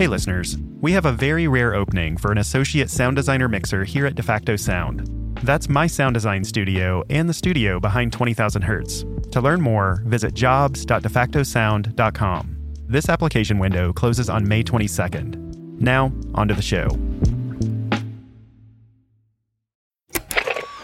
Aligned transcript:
Hey, 0.00 0.06
listeners. 0.06 0.56
We 0.80 0.92
have 0.92 1.04
a 1.04 1.10
very 1.12 1.46
rare 1.48 1.74
opening 1.74 2.16
for 2.16 2.32
an 2.32 2.38
associate 2.38 2.88
sound 2.90 3.16
designer 3.16 3.48
mixer 3.48 3.84
here 3.84 4.06
at 4.06 4.14
DeFacto 4.14 4.58
Sound. 4.58 5.06
That's 5.42 5.68
my 5.68 5.86
sound 5.86 6.14
design 6.14 6.42
studio 6.44 7.04
and 7.10 7.28
the 7.28 7.34
studio 7.34 7.78
behind 7.80 8.12
20,000 8.12 8.62
Hertz. 8.62 9.04
To 9.32 9.40
learn 9.40 9.60
more, 9.60 10.02
visit 10.06 10.34
jobs.defactosound.com. 10.34 12.56
This 12.88 13.08
application 13.08 13.58
window 13.58 13.92
closes 13.92 14.28
on 14.28 14.46
May 14.48 14.62
22nd. 14.62 15.80
Now, 15.80 16.12
onto 16.34 16.54
the 16.54 16.62
show. 16.62 16.88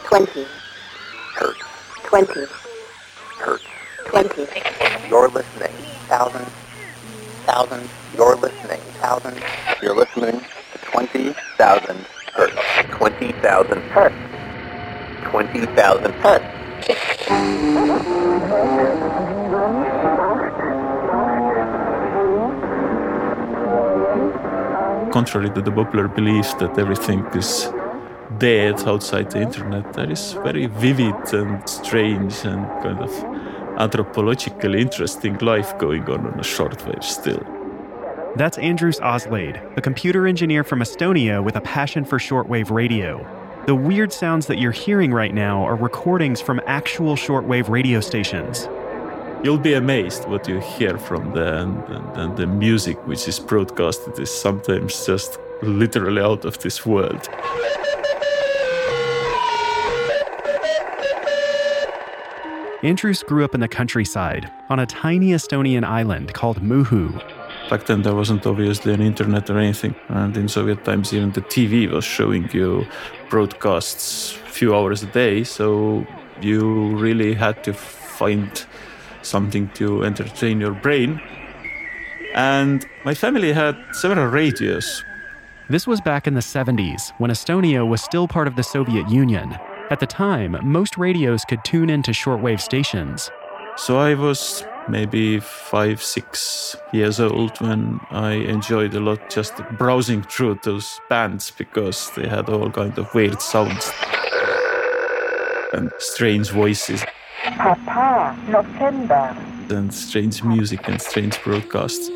20, 0.05 0.47
Hertz, 1.35 1.61
20, 2.05 2.33
hertz. 3.39 3.65
20, 4.07 4.47
You're 5.09 5.29
listening. 5.29 5.73
Thousands, 6.09 6.49
thousands. 7.45 7.91
You're 8.17 8.37
listening. 8.37 8.81
Thousands. 9.01 9.41
You're 9.83 9.95
listening 9.95 10.41
to 10.41 10.79
20,000 10.79 12.07
hertz. 12.33 12.57
20,000 12.91 13.83
hertz. 13.83 14.17
20,000 15.31 16.13
hertz. 16.13 16.57
contrary 25.17 25.49
to 25.49 25.63
the 25.63 25.73
popular 25.73 26.09
belief 26.09 26.59
that 26.59 26.79
everything 26.79 27.25
is 27.35 27.73
dead 28.37 28.77
outside 28.87 29.31
the 29.31 29.41
internet, 29.41 29.91
there 29.95 30.11
is 30.11 30.35
very 30.45 30.67
vivid 30.67 31.33
and 31.33 31.67
strange 31.67 32.35
and 32.45 32.67
kind 32.83 33.01
of 33.01 33.11
anthropologically 33.79 34.79
interesting 34.79 35.39
life 35.39 35.77
going 35.79 36.05
on 36.11 36.27
on 36.27 36.35
a 36.35 36.43
shortwave 36.43 37.03
still. 37.03 37.56
That's 38.37 38.59
Andrus 38.59 39.01
Aaslaid, 39.01 39.79
a 39.79 39.81
computer 39.81 40.27
engineer 40.27 40.63
from 40.63 40.81
Estonia 40.81 41.43
with 41.43 41.57
a 41.57 41.63
passion 41.63 42.05
for 42.05 42.19
shortwave 42.19 42.71
radio. 42.71 43.25
The 43.67 43.75
weird 43.75 44.13
sounds 44.13 44.47
that 44.49 44.59
you're 44.59 44.73
hearing 44.73 45.11
right 45.11 45.33
now 45.33 45.63
are 45.63 45.75
recordings 45.75 46.43
from 46.43 46.61
actual 46.67 47.17
shortwave 47.17 47.71
radio 47.71 47.99
stations. 48.01 48.69
You'll 49.43 49.57
be 49.57 49.73
amazed 49.73 50.29
what 50.29 50.47
you 50.47 50.61
hear 50.61 50.99
from 50.99 51.33
the 51.33 51.63
and 52.17 52.37
the 52.37 52.47
music 52.47 52.99
which 53.07 53.27
is 53.27 53.41
broadcasted 53.41 54.19
is 54.19 54.31
sometimes 54.31 55.07
just 55.07 55.39
literally 55.63 56.21
out 56.21 56.45
of 56.45 56.59
this 56.59 56.85
world. 56.85 57.31
Andrus 62.83 63.23
grew 63.23 63.47
up 63.47 63.55
in 63.55 63.61
the 63.61 63.69
countryside 63.69 64.53
on 64.69 64.79
a 64.79 64.85
tiny 64.85 65.29
Estonian 65.29 65.85
island 65.85 66.35
called 66.35 66.61
Muhu. 66.61 67.36
Back 67.69 67.87
then, 67.87 68.03
there 68.03 68.15
wasn't 68.15 68.47
obviously 68.47 68.95
an 68.95 69.01
internet 69.01 69.51
or 69.51 69.59
anything, 69.59 69.97
and 70.09 70.37
in 70.37 70.49
Soviet 70.49 70.85
times, 70.85 71.13
even 71.13 71.33
the 71.33 71.41
TV 71.41 71.91
was 71.91 72.05
showing 72.05 72.49
you 72.53 72.87
broadcasts 73.29 74.37
a 74.47 74.51
few 74.51 74.75
hours 74.75 75.03
a 75.03 75.07
day. 75.07 75.43
So 75.43 76.07
you 76.41 76.97
really 76.97 77.35
had 77.35 77.65
to 77.65 77.73
find 77.73 78.65
something 79.23 79.69
to 79.71 80.05
entertain 80.05 80.61
your 80.61 80.75
brain. 80.75 81.21
And 82.35 82.87
my 83.05 83.15
family 83.15 83.53
had 83.53 83.77
several 83.93 84.27
radios. 84.27 85.05
This 85.69 85.87
was 85.87 86.01
back 86.01 86.29
in 86.29 86.35
the 86.35 86.41
70s 86.41 87.13
when 87.19 87.33
Estonia 87.33 87.85
was 87.87 88.01
still 88.01 88.29
part 88.29 88.47
of 88.47 88.55
the 88.55 88.63
Soviet 88.63 89.09
Union. 89.09 89.57
At 89.91 89.99
the 89.99 90.07
time, 90.07 90.57
most 90.63 90.97
radios 90.97 91.45
could 91.45 91.65
tune 91.65 91.91
into 91.91 92.13
shortwave 92.13 92.61
stations. 92.61 93.29
So 93.77 93.99
I 93.99 94.15
was 94.15 94.65
maybe 94.89 95.41
five, 95.41 96.03
six 96.03 96.77
years 96.93 97.21
old 97.21 97.61
when 97.61 98.01
I 98.11 98.33
enjoyed 98.33 98.95
a 98.95 99.01
lot 99.01 99.31
just 99.31 99.55
browsing 99.79 100.23
through 100.23 100.61
those 100.63 101.01
bands 101.09 101.51
because 101.51 102.11
they 102.13 102.29
had 102.29 102.49
all 102.49 102.71
kind 102.71 102.97
of 102.99 103.13
weird 103.15 103.41
sounds 103.41 103.93
and 105.73 105.91
strange 105.99 106.51
voices 106.51 107.05
Papa, 107.45 108.37
November, 108.49 109.37
and 109.71 109.93
strange 109.93 110.43
music 110.43 110.89
and 110.89 111.01
strange 111.01 111.43
broadcasts. 111.43 112.11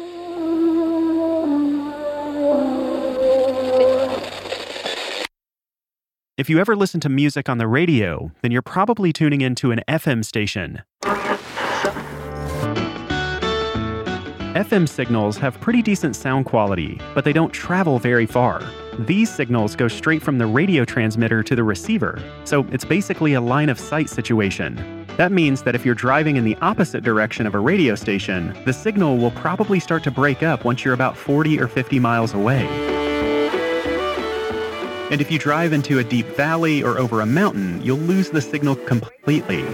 If 6.37 6.49
you 6.49 6.59
ever 6.59 6.75
listen 6.75 7.01
to 7.01 7.09
music 7.09 7.49
on 7.49 7.59
the 7.59 7.69
radio, 7.69 8.33
then 8.43 8.51
you're 8.51 8.63
probably 8.63 9.13
tuning 9.13 9.41
into 9.41 9.71
an 9.73 9.83
FM 9.89 10.25
station. 10.25 10.83
FM 14.55 14.89
signals 14.89 15.37
have 15.37 15.61
pretty 15.61 15.81
decent 15.81 16.17
sound 16.17 16.45
quality, 16.45 17.01
but 17.15 17.25
they 17.25 17.33
don't 17.33 17.53
travel 17.53 18.01
very 18.01 18.27
far. 18.27 18.61
These 18.99 19.33
signals 19.33 19.77
go 19.77 19.87
straight 19.87 20.23
from 20.23 20.39
the 20.39 20.47
radio 20.47 20.85
transmitter 20.85 21.45
to 21.45 21.55
the 21.55 21.63
receiver, 21.63 22.21
so 22.43 22.67
it's 22.73 22.85
basically 22.85 23.35
a 23.35 23.41
line 23.41 23.69
of 23.69 23.79
sight 23.79 24.11
situation. 24.11 25.07
That 25.17 25.31
means 25.31 25.63
that 25.63 25.77
if 25.77 25.87
you're 25.87 25.95
driving 25.95 26.35
in 26.35 26.43
the 26.43 26.57
opposite 26.63 27.05
direction 27.05 27.47
of 27.47 27.55
a 27.55 27.61
radio 27.61 27.95
station, 27.95 28.61
the 28.65 28.73
signal 28.73 29.19
will 29.19 29.31
probably 29.31 29.79
start 29.79 30.03
to 30.03 30.11
break 30.11 30.43
up 30.43 30.65
once 30.65 30.85
you're 30.85 30.95
about 30.95 31.17
40 31.17 31.61
or 31.61 31.69
50 31.69 32.01
miles 32.01 32.35
away. 32.35 32.67
And 35.13 35.21
if 35.21 35.31
you 35.31 35.39
drive 35.39 35.73
into 35.73 36.01
a 36.01 36.05
deep 36.05 36.27
valley 36.27 36.83
or 36.83 36.99
over 36.99 37.21
a 37.21 37.27
mountain, 37.27 37.81
you'll 37.83 37.99
lose 37.99 38.31
the 38.31 38.41
signal 38.41 38.75
completely. 38.75 39.65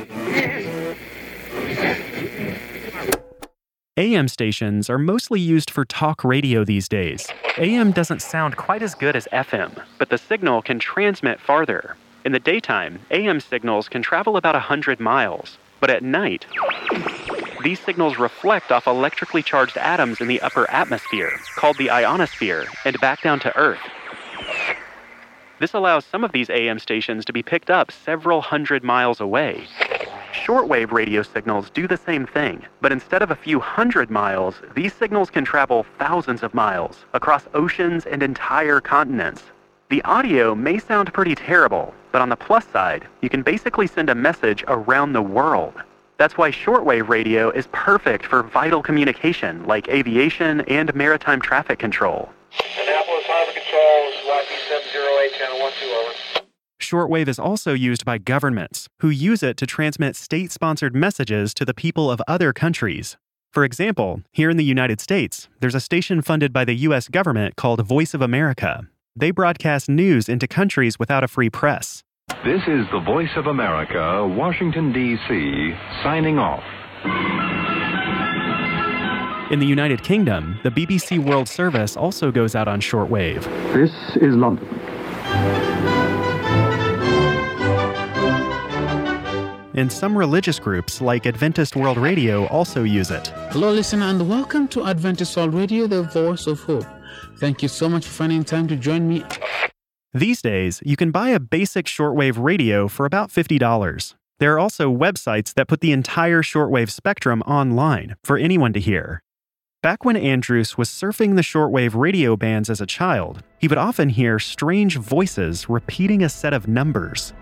AM 3.98 4.28
stations 4.28 4.90
are 4.90 4.98
mostly 4.98 5.40
used 5.40 5.70
for 5.70 5.86
talk 5.86 6.22
radio 6.22 6.64
these 6.64 6.86
days. 6.86 7.32
AM 7.56 7.92
doesn't 7.92 8.20
sound 8.20 8.54
quite 8.54 8.82
as 8.82 8.94
good 8.94 9.16
as 9.16 9.26
FM, 9.32 9.82
but 9.96 10.10
the 10.10 10.18
signal 10.18 10.60
can 10.60 10.78
transmit 10.78 11.40
farther. 11.40 11.96
In 12.22 12.32
the 12.32 12.38
daytime, 12.38 12.98
AM 13.10 13.40
signals 13.40 13.88
can 13.88 14.02
travel 14.02 14.36
about 14.36 14.54
100 14.54 15.00
miles, 15.00 15.56
but 15.80 15.88
at 15.88 16.02
night, 16.02 16.44
these 17.64 17.80
signals 17.80 18.18
reflect 18.18 18.70
off 18.70 18.86
electrically 18.86 19.42
charged 19.42 19.78
atoms 19.78 20.20
in 20.20 20.28
the 20.28 20.42
upper 20.42 20.70
atmosphere, 20.70 21.32
called 21.56 21.78
the 21.78 21.88
ionosphere, 21.88 22.66
and 22.84 23.00
back 23.00 23.22
down 23.22 23.40
to 23.40 23.56
Earth. 23.56 23.80
This 25.58 25.72
allows 25.72 26.04
some 26.04 26.22
of 26.22 26.32
these 26.32 26.50
AM 26.50 26.78
stations 26.80 27.24
to 27.24 27.32
be 27.32 27.42
picked 27.42 27.70
up 27.70 27.90
several 27.90 28.42
hundred 28.42 28.84
miles 28.84 29.20
away. 29.22 29.66
Shortwave 30.46 30.92
radio 30.92 31.22
signals 31.22 31.70
do 31.70 31.88
the 31.88 31.96
same 31.96 32.24
thing, 32.24 32.64
but 32.80 32.92
instead 32.92 33.20
of 33.20 33.32
a 33.32 33.34
few 33.34 33.58
hundred 33.58 34.12
miles, 34.12 34.54
these 34.76 34.94
signals 34.94 35.28
can 35.28 35.44
travel 35.44 35.84
thousands 35.98 36.44
of 36.44 36.54
miles 36.54 37.04
across 37.14 37.48
oceans 37.52 38.06
and 38.06 38.22
entire 38.22 38.80
continents. 38.80 39.42
The 39.88 40.02
audio 40.02 40.54
may 40.54 40.78
sound 40.78 41.12
pretty 41.12 41.34
terrible, 41.34 41.92
but 42.12 42.22
on 42.22 42.28
the 42.28 42.36
plus 42.36 42.64
side, 42.64 43.08
you 43.22 43.28
can 43.28 43.42
basically 43.42 43.88
send 43.88 44.08
a 44.08 44.14
message 44.14 44.62
around 44.68 45.14
the 45.14 45.20
world. 45.20 45.82
That's 46.16 46.38
why 46.38 46.52
shortwave 46.52 47.08
radio 47.08 47.50
is 47.50 47.66
perfect 47.72 48.24
for 48.24 48.44
vital 48.44 48.84
communication 48.84 49.66
like 49.66 49.88
aviation 49.88 50.60
and 50.68 50.94
maritime 50.94 51.40
traffic 51.40 51.80
control. 51.80 52.30
Shortwave 56.86 57.26
is 57.26 57.40
also 57.40 57.72
used 57.72 58.04
by 58.04 58.16
governments, 58.18 58.88
who 59.00 59.10
use 59.10 59.42
it 59.42 59.56
to 59.56 59.66
transmit 59.66 60.14
state 60.14 60.52
sponsored 60.52 60.94
messages 60.94 61.52
to 61.54 61.64
the 61.64 61.74
people 61.74 62.12
of 62.12 62.22
other 62.28 62.52
countries. 62.52 63.16
For 63.52 63.64
example, 63.64 64.22
here 64.30 64.50
in 64.50 64.56
the 64.56 64.62
United 64.64 65.00
States, 65.00 65.48
there's 65.58 65.74
a 65.74 65.80
station 65.80 66.22
funded 66.22 66.52
by 66.52 66.64
the 66.64 66.76
US 66.86 67.08
government 67.08 67.56
called 67.56 67.84
Voice 67.84 68.14
of 68.14 68.22
America. 68.22 68.86
They 69.16 69.32
broadcast 69.32 69.88
news 69.88 70.28
into 70.28 70.46
countries 70.46 70.96
without 70.96 71.24
a 71.24 71.28
free 71.28 71.50
press. 71.50 72.04
This 72.44 72.62
is 72.68 72.86
the 72.92 73.02
Voice 73.04 73.34
of 73.34 73.48
America, 73.48 74.24
Washington, 74.24 74.92
D.C., 74.92 75.74
signing 76.04 76.38
off. 76.38 76.62
In 79.50 79.58
the 79.58 79.66
United 79.66 80.04
Kingdom, 80.04 80.60
the 80.62 80.70
BBC 80.70 81.18
World 81.18 81.48
Service 81.48 81.96
also 81.96 82.30
goes 82.30 82.54
out 82.54 82.68
on 82.68 82.80
shortwave. 82.80 83.42
This 83.74 83.90
is 84.22 84.36
London. 84.36 85.75
And 89.76 89.92
some 89.92 90.16
religious 90.16 90.58
groups, 90.58 91.02
like 91.02 91.26
Adventist 91.26 91.76
World 91.76 91.98
Radio, 91.98 92.46
also 92.46 92.82
use 92.82 93.10
it. 93.10 93.28
Hello, 93.50 93.70
listener, 93.70 94.06
and 94.06 94.26
welcome 94.26 94.66
to 94.68 94.86
Adventist 94.86 95.36
World 95.36 95.52
Radio, 95.52 95.86
the 95.86 96.02
voice 96.02 96.46
of 96.46 96.60
hope. 96.60 96.86
Thank 97.38 97.62
you 97.62 97.68
so 97.68 97.86
much 97.86 98.06
for 98.06 98.12
finding 98.12 98.42
time 98.42 98.68
to 98.68 98.76
join 98.76 99.06
me. 99.06 99.22
These 100.14 100.40
days, 100.40 100.80
you 100.82 100.96
can 100.96 101.10
buy 101.10 101.28
a 101.28 101.38
basic 101.38 101.84
shortwave 101.84 102.42
radio 102.42 102.88
for 102.88 103.04
about 103.04 103.28
$50. 103.28 104.14
There 104.38 104.54
are 104.54 104.58
also 104.58 104.90
websites 104.90 105.52
that 105.52 105.68
put 105.68 105.80
the 105.80 105.92
entire 105.92 106.42
shortwave 106.42 106.88
spectrum 106.88 107.42
online 107.42 108.16
for 108.24 108.38
anyone 108.38 108.72
to 108.72 108.80
hear. 108.80 109.22
Back 109.82 110.06
when 110.06 110.16
Andrus 110.16 110.78
was 110.78 110.88
surfing 110.88 111.36
the 111.36 111.42
shortwave 111.42 111.94
radio 111.94 112.34
bands 112.34 112.70
as 112.70 112.80
a 112.80 112.86
child, 112.86 113.42
he 113.58 113.68
would 113.68 113.76
often 113.76 114.08
hear 114.08 114.38
strange 114.38 114.96
voices 114.96 115.68
repeating 115.68 116.22
a 116.22 116.30
set 116.30 116.54
of 116.54 116.66
numbers. 116.66 117.34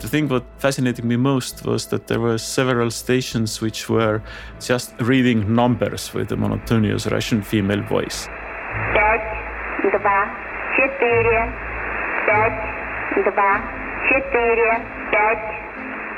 The 0.00 0.06
thing 0.06 0.28
what 0.28 0.44
fascinated 0.58 1.04
me 1.04 1.16
most 1.16 1.64
was 1.66 1.86
that 1.86 2.06
there 2.06 2.20
were 2.20 2.38
several 2.38 2.90
stations 2.90 3.60
which 3.60 3.88
were 3.88 4.22
just 4.60 4.94
reading 5.00 5.54
numbers 5.54 6.14
with 6.14 6.30
a 6.30 6.36
monotonous 6.36 7.06
Russian 7.08 7.42
female 7.42 7.82
voice. 7.82 8.28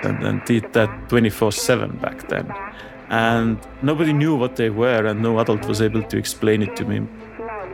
And, 0.02 0.24
and 0.24 0.44
did 0.44 0.70
that 0.74 1.08
24 1.08 1.52
7 1.52 1.96
back 1.98 2.28
then. 2.28 2.52
And 3.08 3.58
nobody 3.82 4.12
knew 4.12 4.36
what 4.36 4.56
they 4.56 4.68
were, 4.68 5.06
and 5.06 5.22
no 5.22 5.40
adult 5.40 5.66
was 5.66 5.80
able 5.80 6.02
to 6.02 6.18
explain 6.18 6.62
it 6.62 6.76
to 6.76 6.84
me 6.84 7.08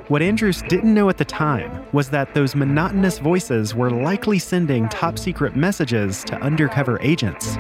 what 0.09 0.23
Andrus 0.23 0.63
didn't 0.63 0.95
know 0.95 1.09
at 1.09 1.19
the 1.19 1.25
time 1.25 1.85
was 1.93 2.11
that 2.11 2.35
those 2.35 2.55
monotonous 2.55 3.19
voices 3.19 3.75
were 3.75 3.91
likely 3.91 4.39
sending 4.39 4.89
top 4.89 5.19
secret 5.19 5.57
messages 5.57 6.23
to 6.25 6.37
undercover 6.41 7.01
agents. 7.01 7.57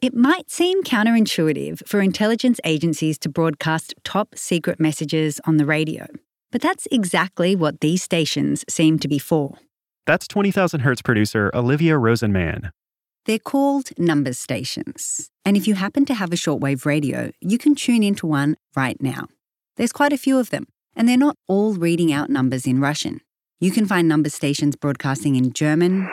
It 0.00 0.14
might 0.14 0.50
seem 0.50 0.82
counterintuitive 0.82 1.86
for 1.86 2.00
intelligence 2.00 2.60
agencies 2.64 3.18
to 3.18 3.28
broadcast 3.28 3.94
top 4.04 4.34
secret 4.36 4.78
messages 4.78 5.40
on 5.46 5.56
the 5.56 5.64
radio, 5.64 6.06
but 6.50 6.60
that's 6.60 6.86
exactly 6.90 7.56
what 7.56 7.80
these 7.80 8.02
stations 8.02 8.64
seem 8.68 8.98
to 8.98 9.08
be 9.08 9.18
for. 9.18 9.58
That's 10.06 10.28
20,000 10.28 10.80
Hertz 10.80 11.02
producer 11.02 11.50
Olivia 11.54 11.94
Rosenman. 11.94 12.70
They're 13.24 13.38
called 13.38 13.96
number 13.98 14.32
stations, 14.32 15.30
and 15.44 15.56
if 15.56 15.66
you 15.66 15.74
happen 15.74 16.04
to 16.06 16.14
have 16.14 16.32
a 16.32 16.36
shortwave 16.36 16.84
radio, 16.84 17.32
you 17.40 17.58
can 17.58 17.74
tune 17.74 18.02
into 18.02 18.26
one 18.26 18.56
right 18.76 19.00
now. 19.02 19.26
There's 19.76 19.92
quite 19.92 20.12
a 20.12 20.18
few 20.18 20.38
of 20.38 20.50
them, 20.50 20.66
and 20.94 21.08
they're 21.08 21.16
not 21.16 21.36
all 21.48 21.74
reading 21.74 22.12
out 22.12 22.30
numbers 22.30 22.66
in 22.66 22.80
Russian. 22.80 23.20
You 23.58 23.70
can 23.70 23.86
find 23.86 24.08
number 24.08 24.28
stations 24.28 24.76
broadcasting 24.76 25.36
in 25.36 25.52
German, 25.52 26.08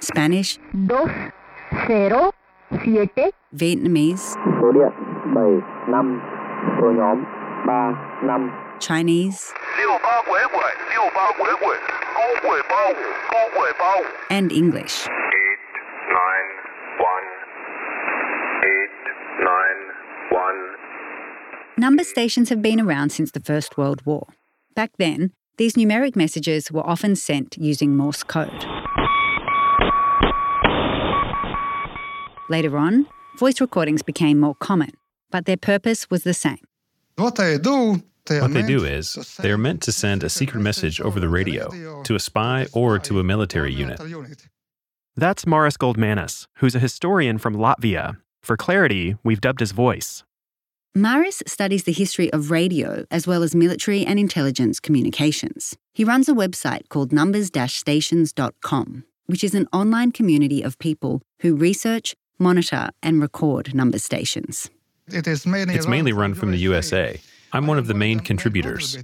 Spanish, 0.00 0.58
Vietnamese, 3.54 4.36
Chinese, 8.80 9.52
and 14.30 14.52
English. 14.52 15.08
Number 21.78 22.02
stations 22.02 22.48
have 22.48 22.60
been 22.60 22.80
around 22.80 23.10
since 23.10 23.30
the 23.30 23.40
First 23.40 23.78
World 23.78 24.04
War. 24.04 24.26
Back 24.74 24.90
then, 24.98 25.32
these 25.58 25.74
numeric 25.74 26.16
messages 26.16 26.72
were 26.72 26.84
often 26.84 27.14
sent 27.14 27.56
using 27.56 27.96
Morse 27.96 28.24
code. 28.24 28.66
Later 32.50 32.76
on, 32.76 33.06
voice 33.38 33.60
recordings 33.60 34.02
became 34.02 34.40
more 34.40 34.54
common, 34.56 34.90
but 35.30 35.44
their 35.46 35.56
purpose 35.56 36.10
was 36.10 36.24
the 36.24 36.34
same. 36.34 36.58
What 37.16 37.36
they 37.36 37.58
do, 37.58 38.02
they 38.26 38.40
What 38.40 38.52
they 38.52 38.62
do 38.62 38.84
is, 38.84 39.36
they 39.40 39.50
are 39.50 39.58
meant 39.58 39.82
to 39.82 39.92
send 39.92 40.24
a 40.24 40.28
secret 40.28 40.60
message 40.60 41.00
over 41.00 41.20
the 41.20 41.28
radio 41.28 42.02
to 42.02 42.14
a 42.14 42.20
spy 42.20 42.66
or 42.72 42.98
to 42.98 43.20
a 43.20 43.24
military 43.24 43.72
unit. 43.72 44.00
That's 45.16 45.46
Maris 45.46 45.76
Goldmanis, 45.76 46.46
who's 46.56 46.74
a 46.74 46.80
historian 46.80 47.38
from 47.38 47.54
Latvia. 47.56 48.16
For 48.42 48.56
clarity, 48.56 49.16
we've 49.22 49.40
dubbed 49.40 49.60
his 49.60 49.72
voice. 49.72 50.24
Maris 50.94 51.42
studies 51.46 51.84
the 51.84 51.92
history 51.92 52.32
of 52.32 52.50
radio 52.50 53.04
as 53.10 53.26
well 53.26 53.42
as 53.42 53.54
military 53.54 54.04
and 54.04 54.18
intelligence 54.18 54.80
communications. 54.80 55.76
He 55.94 56.04
runs 56.04 56.28
a 56.28 56.32
website 56.32 56.88
called 56.88 57.12
numbers 57.12 57.50
stations.com, 57.66 59.04
which 59.26 59.44
is 59.44 59.54
an 59.54 59.68
online 59.72 60.12
community 60.12 60.62
of 60.62 60.78
people 60.78 61.22
who 61.40 61.54
research, 61.54 62.16
monitor, 62.38 62.88
and 63.02 63.20
record 63.20 63.74
number 63.74 63.98
stations. 63.98 64.70
It 65.06 65.26
is 65.26 65.46
mainly 65.46 65.74
It's 65.74 65.86
mainly 65.86 66.12
run 66.12 66.34
from 66.34 66.50
the 66.50 66.58
USA. 66.58 67.20
I'm 67.52 67.66
one 67.66 67.78
of 67.78 67.86
the 67.86 67.94
main 67.94 68.20
contributors. 68.20 68.96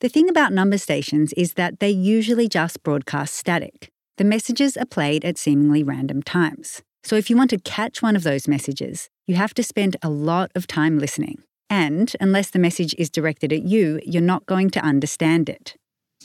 The 0.00 0.08
thing 0.08 0.28
about 0.28 0.52
number 0.52 0.78
stations 0.78 1.32
is 1.34 1.54
that 1.54 1.80
they 1.80 1.90
usually 1.90 2.48
just 2.48 2.82
broadcast 2.82 3.34
static. 3.34 3.90
The 4.16 4.24
messages 4.24 4.76
are 4.76 4.86
played 4.86 5.24
at 5.24 5.38
seemingly 5.38 5.82
random 5.82 6.22
times. 6.22 6.82
So 7.04 7.16
if 7.16 7.30
you 7.30 7.36
want 7.36 7.50
to 7.50 7.58
catch 7.58 8.02
one 8.02 8.16
of 8.16 8.22
those 8.22 8.48
messages, 8.48 9.08
you 9.26 9.36
have 9.36 9.54
to 9.54 9.62
spend 9.62 9.96
a 10.02 10.10
lot 10.10 10.50
of 10.54 10.66
time 10.66 10.98
listening. 10.98 11.42
And 11.70 12.14
unless 12.20 12.50
the 12.50 12.58
message 12.58 12.94
is 12.98 13.10
directed 13.10 13.52
at 13.52 13.62
you, 13.62 14.00
you're 14.04 14.22
not 14.22 14.46
going 14.46 14.70
to 14.70 14.80
understand 14.80 15.48
it. 15.48 15.76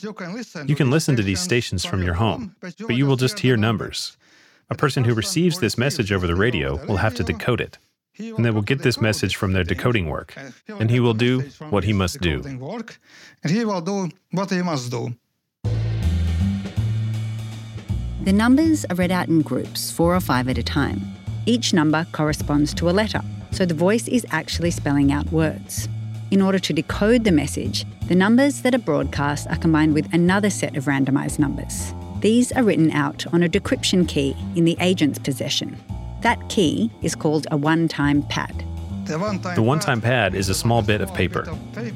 You 0.01 0.13
can 0.13 0.89
listen 0.89 1.15
to 1.15 1.23
these 1.23 1.39
stations 1.39 1.85
from 1.85 2.01
your 2.03 2.15
home, 2.15 2.55
but 2.61 2.95
you 2.95 3.05
will 3.05 3.15
just 3.15 3.39
hear 3.39 3.55
numbers. 3.55 4.17
A 4.69 4.75
person 4.75 5.03
who 5.03 5.13
receives 5.13 5.59
this 5.59 5.77
message 5.77 6.11
over 6.11 6.25
the 6.27 6.35
radio 6.35 6.83
will 6.85 6.97
have 6.97 7.15
to 7.15 7.23
decode 7.23 7.61
it. 7.61 7.77
And 8.17 8.45
they 8.45 8.51
will 8.51 8.61
get 8.61 8.83
this 8.83 9.01
message 9.01 9.35
from 9.35 9.53
their 9.53 9.63
decoding 9.63 10.07
work. 10.09 10.35
And 10.67 10.89
he 10.89 10.99
will 10.99 11.13
do 11.13 11.49
what 11.69 11.83
he 11.83 11.93
must 11.93 12.21
do. 12.21 12.41
The 18.23 18.31
numbers 18.31 18.85
are 18.85 18.95
read 18.95 19.11
out 19.11 19.27
in 19.27 19.41
groups, 19.41 19.91
four 19.91 20.15
or 20.15 20.21
five 20.21 20.47
at 20.47 20.57
a 20.57 20.63
time. 20.63 21.01
Each 21.45 21.73
number 21.73 22.07
corresponds 22.13 22.73
to 22.75 22.89
a 22.89 22.91
letter, 22.91 23.19
so 23.51 23.65
the 23.65 23.73
voice 23.73 24.07
is 24.07 24.25
actually 24.31 24.71
spelling 24.71 25.11
out 25.11 25.29
words. 25.29 25.89
In 26.31 26.41
order 26.41 26.57
to 26.57 26.71
decode 26.71 27.25
the 27.25 27.33
message, 27.33 27.85
the 28.07 28.15
numbers 28.15 28.61
that 28.61 28.73
are 28.73 28.79
broadcast 28.79 29.47
are 29.49 29.57
combined 29.57 29.93
with 29.93 30.13
another 30.13 30.49
set 30.49 30.77
of 30.77 30.85
randomized 30.85 31.37
numbers. 31.37 31.93
These 32.21 32.53
are 32.53 32.63
written 32.63 32.91
out 32.91 33.25
on 33.33 33.43
a 33.43 33.49
decryption 33.49 34.07
key 34.07 34.37
in 34.55 34.63
the 34.63 34.77
agent's 34.79 35.19
possession. 35.19 35.77
That 36.21 36.47
key 36.47 36.91
is 37.01 37.15
called 37.15 37.45
a 37.51 37.57
one 37.57 37.89
time 37.89 38.23
pad. 38.23 38.63
The 39.05 39.63
one 39.63 39.79
time 39.79 40.01
pad 40.01 40.35
is 40.35 40.49
a 40.49 40.53
small 40.53 40.81
bit 40.81 41.01
of 41.01 41.13
paper. 41.13 41.45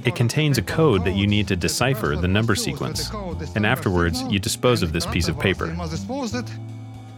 It 0.05 0.15
contains 0.15 0.57
a 0.57 0.61
code 0.61 1.05
that 1.05 1.15
you 1.15 1.27
need 1.27 1.47
to 1.47 1.55
decipher 1.55 2.15
the 2.15 2.27
number 2.27 2.55
sequence. 2.55 3.11
And 3.55 3.65
afterwards, 3.65 4.23
you 4.23 4.39
dispose 4.39 4.83
of 4.83 4.93
this 4.93 5.05
piece 5.05 5.27
of 5.27 5.39
paper. 5.39 5.65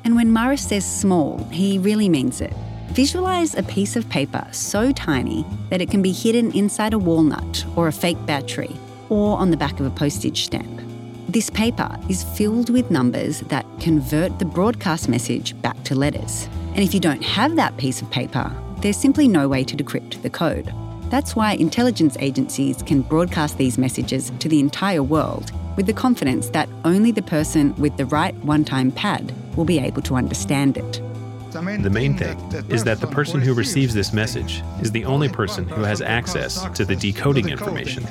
And 0.04 0.16
when 0.16 0.32
Maris 0.32 0.68
says 0.68 0.86
small, 0.86 1.44
he 1.52 1.78
really 1.80 2.10
means 2.10 2.42
it. 2.42 2.54
Visualize 2.92 3.56
a 3.56 3.64
piece 3.64 3.96
of 3.96 4.10
paper 4.10 4.48
so 4.52 4.92
tiny 4.92 5.46
that 5.70 5.82
it 5.82 5.92
can 5.92 6.02
be 6.02 6.12
hidden 6.12 6.52
inside 6.54 6.94
a 6.94 7.00
walnut 7.00 7.66
or 7.76 7.88
a 7.88 7.92
fake 7.92 8.24
battery 8.26 8.76
or 9.10 9.38
on 9.38 9.52
the 9.52 9.58
back 9.58 9.80
of 9.80 9.86
a 9.86 9.92
postage 9.92 10.46
stamp. 10.46 10.82
This 11.28 11.50
paper 11.50 11.96
is 12.10 12.24
filled 12.24 12.72
with 12.72 12.90
numbers 12.90 13.42
that 13.42 13.66
convert 13.80 14.40
the 14.40 14.46
broadcast 14.46 15.08
message 15.08 15.60
back 15.62 15.82
to 15.84 15.94
letters. 15.94 16.50
And 16.70 16.80
if 16.80 16.94
you 16.94 17.00
don't 17.00 17.24
have 17.24 17.56
that 17.58 17.78
piece 17.78 18.02
of 18.02 18.10
paper, 18.10 18.52
there's 18.82 18.98
simply 18.98 19.28
no 19.28 19.48
way 19.48 19.64
to 19.64 19.76
decrypt 19.76 20.22
the 20.22 20.30
code. 20.30 20.74
That's 21.10 21.36
why 21.36 21.54
intelligence 21.54 22.16
agencies 22.20 22.82
can 22.84 23.02
broadcast 23.02 23.58
these 23.58 23.78
messages 23.78 24.32
to 24.40 24.48
the 24.48 24.60
entire 24.60 25.04
world 25.04 25.52
with 25.76 25.86
the 25.86 25.94
confidence 25.94 26.50
that 26.50 26.70
only 26.86 27.12
the 27.12 27.22
person 27.22 27.76
with 27.76 27.98
the 27.98 28.06
right 28.06 28.36
one 28.44 28.64
time 28.64 28.92
pad 28.92 29.34
will 29.58 29.66
be 29.66 29.80
able 29.80 30.02
to 30.04 30.16
understand 30.16 30.78
it. 30.78 31.02
The 31.52 31.90
main 31.90 32.16
thing 32.16 32.38
is 32.70 32.84
that 32.84 33.00
the 33.02 33.08
person 33.08 33.42
who 33.42 33.54
receives 33.54 33.94
this 33.94 34.14
message 34.14 34.62
is 34.82 34.92
the 34.92 35.06
only 35.06 35.30
person 35.30 35.68
who 35.68 35.82
has 35.82 36.02
access 36.02 36.64
to 36.78 36.86
the 36.86 36.96
decoding 36.96 37.50
information. 37.50 38.06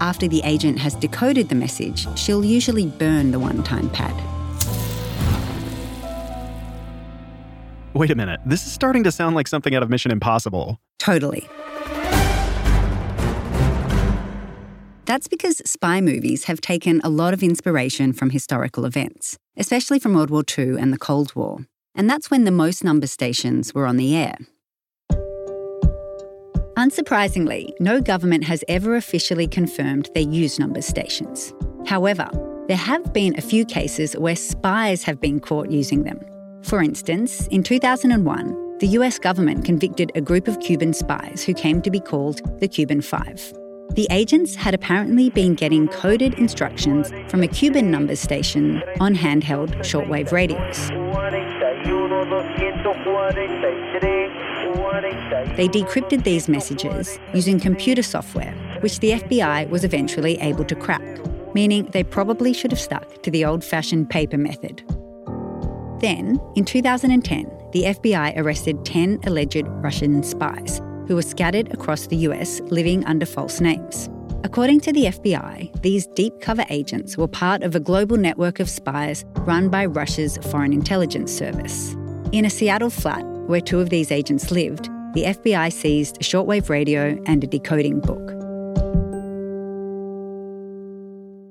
After 0.00 0.28
the 0.28 0.40
agent 0.44 0.78
has 0.78 0.94
decoded 0.94 1.48
the 1.48 1.56
message, 1.56 2.06
she'll 2.16 2.44
usually 2.44 2.86
burn 2.86 3.32
the 3.32 3.40
one 3.40 3.64
time 3.64 3.90
pad. 3.90 4.14
Wait 7.98 8.12
a 8.12 8.14
minute, 8.14 8.38
this 8.46 8.64
is 8.64 8.70
starting 8.70 9.02
to 9.02 9.10
sound 9.10 9.34
like 9.34 9.48
something 9.48 9.74
out 9.74 9.82
of 9.82 9.90
Mission 9.90 10.12
Impossible. 10.12 10.78
Totally. 11.00 11.48
That's 15.04 15.26
because 15.26 15.60
spy 15.68 16.00
movies 16.00 16.44
have 16.44 16.60
taken 16.60 17.00
a 17.02 17.08
lot 17.08 17.34
of 17.34 17.42
inspiration 17.42 18.12
from 18.12 18.30
historical 18.30 18.84
events, 18.84 19.36
especially 19.56 19.98
from 19.98 20.14
World 20.14 20.30
War 20.30 20.44
II 20.56 20.78
and 20.78 20.92
the 20.92 20.96
Cold 20.96 21.34
War. 21.34 21.66
And 21.96 22.08
that's 22.08 22.30
when 22.30 22.44
the 22.44 22.52
most 22.52 22.84
number 22.84 23.08
stations 23.08 23.74
were 23.74 23.84
on 23.84 23.96
the 23.96 24.14
air. 24.14 24.36
Unsurprisingly, 26.76 27.72
no 27.80 28.00
government 28.00 28.44
has 28.44 28.62
ever 28.68 28.94
officially 28.94 29.48
confirmed 29.48 30.08
they 30.14 30.20
use 30.20 30.60
number 30.60 30.82
stations. 30.82 31.52
However, 31.84 32.30
there 32.68 32.76
have 32.76 33.12
been 33.12 33.36
a 33.36 33.42
few 33.42 33.64
cases 33.64 34.12
where 34.12 34.36
spies 34.36 35.02
have 35.02 35.20
been 35.20 35.40
caught 35.40 35.72
using 35.72 36.04
them. 36.04 36.20
For 36.62 36.82
instance, 36.82 37.46
in 37.48 37.62
2001, 37.62 38.78
the 38.78 38.88
US 38.88 39.18
government 39.18 39.64
convicted 39.64 40.12
a 40.14 40.20
group 40.20 40.48
of 40.48 40.60
Cuban 40.60 40.92
spies 40.92 41.42
who 41.44 41.54
came 41.54 41.82
to 41.82 41.90
be 41.90 42.00
called 42.00 42.40
the 42.60 42.68
Cuban 42.68 43.00
Five. 43.00 43.52
The 43.94 44.06
agents 44.10 44.54
had 44.54 44.74
apparently 44.74 45.30
been 45.30 45.54
getting 45.54 45.88
coded 45.88 46.34
instructions 46.34 47.10
from 47.28 47.42
a 47.42 47.48
Cuban 47.48 47.90
number 47.90 48.14
station 48.14 48.82
on 49.00 49.14
handheld 49.14 49.74
shortwave 49.78 50.30
radios. 50.30 50.90
They 55.56 55.68
decrypted 55.68 56.24
these 56.24 56.48
messages 56.48 57.18
using 57.34 57.58
computer 57.58 58.02
software 58.02 58.52
which 58.80 59.00
the 59.00 59.12
FBI 59.12 59.68
was 59.70 59.84
eventually 59.84 60.38
able 60.40 60.64
to 60.64 60.76
crack, 60.76 61.02
meaning 61.54 61.88
they 61.92 62.04
probably 62.04 62.52
should 62.52 62.70
have 62.70 62.80
stuck 62.80 63.22
to 63.22 63.30
the 63.30 63.44
old 63.44 63.64
fashioned 63.64 64.10
paper 64.10 64.38
method. 64.38 64.82
Then, 66.00 66.40
in 66.54 66.64
2010, 66.64 67.44
the 67.72 67.84
FBI 67.84 68.36
arrested 68.36 68.84
10 68.84 69.20
alleged 69.26 69.64
Russian 69.66 70.22
spies 70.22 70.80
who 71.06 71.16
were 71.16 71.22
scattered 71.22 71.72
across 71.72 72.06
the 72.06 72.16
US 72.28 72.60
living 72.70 73.04
under 73.06 73.26
false 73.26 73.60
names. 73.60 74.08
According 74.44 74.80
to 74.80 74.92
the 74.92 75.06
FBI, 75.06 75.82
these 75.82 76.06
deep 76.14 76.40
cover 76.40 76.64
agents 76.70 77.18
were 77.18 77.26
part 77.26 77.62
of 77.62 77.74
a 77.74 77.80
global 77.80 78.16
network 78.16 78.60
of 78.60 78.70
spies 78.70 79.24
run 79.38 79.68
by 79.68 79.86
Russia's 79.86 80.38
Foreign 80.50 80.72
Intelligence 80.72 81.32
Service. 81.36 81.96
In 82.30 82.44
a 82.44 82.50
Seattle 82.50 82.90
flat 82.90 83.24
where 83.48 83.60
two 83.60 83.80
of 83.80 83.90
these 83.90 84.12
agents 84.12 84.52
lived, 84.52 84.84
the 85.14 85.24
FBI 85.24 85.72
seized 85.72 86.18
a 86.18 86.20
shortwave 86.20 86.68
radio 86.68 87.20
and 87.26 87.42
a 87.42 87.46
decoding 87.48 87.98
book. 88.00 88.34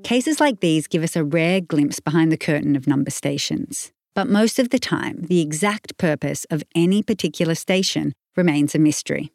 Cases 0.04 0.40
like 0.40 0.62
these 0.62 0.88
give 0.88 1.04
us 1.04 1.18
a 1.18 1.26
rare 1.26 1.60
glimpse 1.60 2.00
behind 2.00 2.32
the 2.32 2.38
curtain 2.38 2.78
of 2.78 2.88
number 2.88 3.12
stations. 3.12 3.92
But 4.18 4.28
most 4.28 4.58
of 4.58 4.72
the 4.72 4.80
time, 4.80 5.28
the 5.28 5.42
exact 5.42 5.96
purpose 6.00 6.44
of 6.50 6.64
any 6.74 7.04
particular 7.04 7.54
station 7.54 8.14
remains 8.36 8.74
a 8.74 8.80
mystery. 8.80 9.32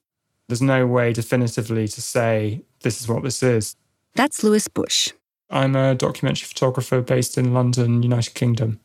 There's 0.49 0.61
no 0.61 0.89
way 0.89 1.12
definitively 1.12 1.87
to 1.87 2.03
say 2.03 2.62
this 2.81 3.01
is 3.01 3.07
what 3.07 3.23
this 3.23 3.45
is. 3.45 3.77
That's 4.17 4.43
Lewis 4.43 4.67
Bush. 4.67 5.12
I'm 5.51 5.77
a 5.77 5.95
documentary 5.95 6.49
photographer 6.49 7.01
based 7.01 7.39
in 7.39 7.55
London, 7.55 8.03
United 8.03 8.35
Kingdom. 8.35 8.81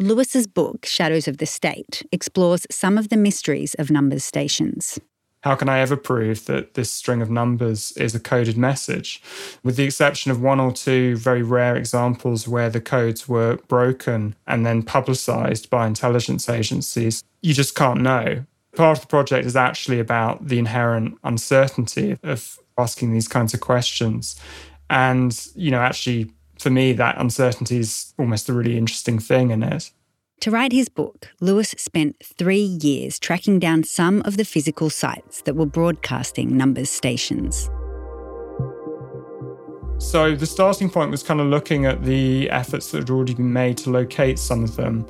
Lewis's 0.00 0.48
book, 0.48 0.84
Shadows 0.84 1.28
of 1.28 1.38
the 1.38 1.46
State, 1.46 2.04
explores 2.10 2.66
some 2.68 2.98
of 2.98 3.08
the 3.08 3.16
mysteries 3.16 3.74
of 3.74 3.88
numbers 3.88 4.24
stations. 4.24 4.98
How 5.46 5.54
can 5.54 5.68
I 5.68 5.78
ever 5.78 5.96
prove 5.96 6.46
that 6.46 6.74
this 6.74 6.90
string 6.90 7.22
of 7.22 7.30
numbers 7.30 7.92
is 7.92 8.16
a 8.16 8.18
coded 8.18 8.58
message? 8.58 9.22
With 9.62 9.76
the 9.76 9.84
exception 9.84 10.32
of 10.32 10.42
one 10.42 10.58
or 10.58 10.72
two 10.72 11.16
very 11.16 11.44
rare 11.44 11.76
examples 11.76 12.48
where 12.48 12.68
the 12.68 12.80
codes 12.80 13.28
were 13.28 13.58
broken 13.68 14.34
and 14.48 14.66
then 14.66 14.82
publicized 14.82 15.70
by 15.70 15.86
intelligence 15.86 16.48
agencies, 16.48 17.22
you 17.42 17.54
just 17.54 17.76
can't 17.76 18.00
know. 18.00 18.44
Part 18.74 18.98
of 18.98 19.02
the 19.02 19.06
project 19.06 19.46
is 19.46 19.54
actually 19.54 20.00
about 20.00 20.48
the 20.48 20.58
inherent 20.58 21.16
uncertainty 21.22 22.18
of 22.24 22.58
asking 22.76 23.12
these 23.12 23.28
kinds 23.28 23.54
of 23.54 23.60
questions. 23.60 24.34
And, 24.90 25.46
you 25.54 25.70
know, 25.70 25.80
actually, 25.80 26.32
for 26.58 26.70
me, 26.70 26.92
that 26.94 27.20
uncertainty 27.20 27.76
is 27.76 28.14
almost 28.18 28.48
a 28.48 28.52
really 28.52 28.76
interesting 28.76 29.20
thing 29.20 29.52
in 29.52 29.62
it. 29.62 29.92
To 30.40 30.50
write 30.50 30.72
his 30.72 30.88
book, 30.88 31.28
Lewis 31.40 31.74
spent 31.78 32.16
three 32.22 32.58
years 32.58 33.18
tracking 33.18 33.58
down 33.58 33.84
some 33.84 34.22
of 34.24 34.36
the 34.36 34.44
physical 34.44 34.90
sites 34.90 35.42
that 35.42 35.56
were 35.56 35.66
broadcasting 35.66 36.56
numbers 36.56 36.90
stations. 36.90 37.70
So 39.98 40.36
the 40.36 40.46
starting 40.46 40.90
point 40.90 41.10
was 41.10 41.22
kind 41.22 41.40
of 41.40 41.46
looking 41.46 41.86
at 41.86 42.04
the 42.04 42.50
efforts 42.50 42.90
that 42.90 42.98
had 42.98 43.10
already 43.10 43.34
been 43.34 43.52
made 43.52 43.78
to 43.78 43.90
locate 43.90 44.38
some 44.38 44.62
of 44.62 44.76
them 44.76 45.06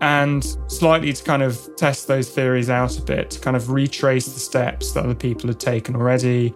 and 0.00 0.44
slightly 0.66 1.12
to 1.12 1.24
kind 1.24 1.42
of 1.42 1.68
test 1.76 2.08
those 2.08 2.28
theories 2.28 2.68
out 2.68 2.98
a 2.98 3.02
bit, 3.02 3.30
to 3.30 3.40
kind 3.40 3.56
of 3.56 3.70
retrace 3.70 4.26
the 4.26 4.40
steps 4.40 4.92
that 4.92 5.04
other 5.04 5.14
people 5.14 5.48
had 5.48 5.60
taken 5.60 5.96
already. 5.96 6.54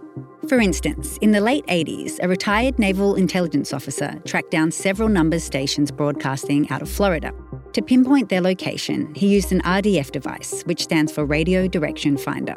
For 0.48 0.58
instance, 0.58 1.18
in 1.18 1.30
the 1.30 1.40
late 1.40 1.64
80s, 1.66 2.18
a 2.20 2.28
retired 2.28 2.78
naval 2.78 3.14
intelligence 3.14 3.72
officer 3.72 4.20
tracked 4.26 4.50
down 4.50 4.72
several 4.72 5.08
numbers 5.08 5.44
stations 5.44 5.90
broadcasting 5.90 6.68
out 6.70 6.82
of 6.82 6.90
Florida. 6.90 7.32
To 7.74 7.80
pinpoint 7.80 8.28
their 8.28 8.40
location, 8.40 9.14
he 9.14 9.28
used 9.28 9.52
an 9.52 9.62
RDF 9.62 10.10
device, 10.10 10.62
which 10.62 10.82
stands 10.82 11.12
for 11.12 11.24
Radio 11.24 11.68
Direction 11.68 12.16
Finder. 12.16 12.56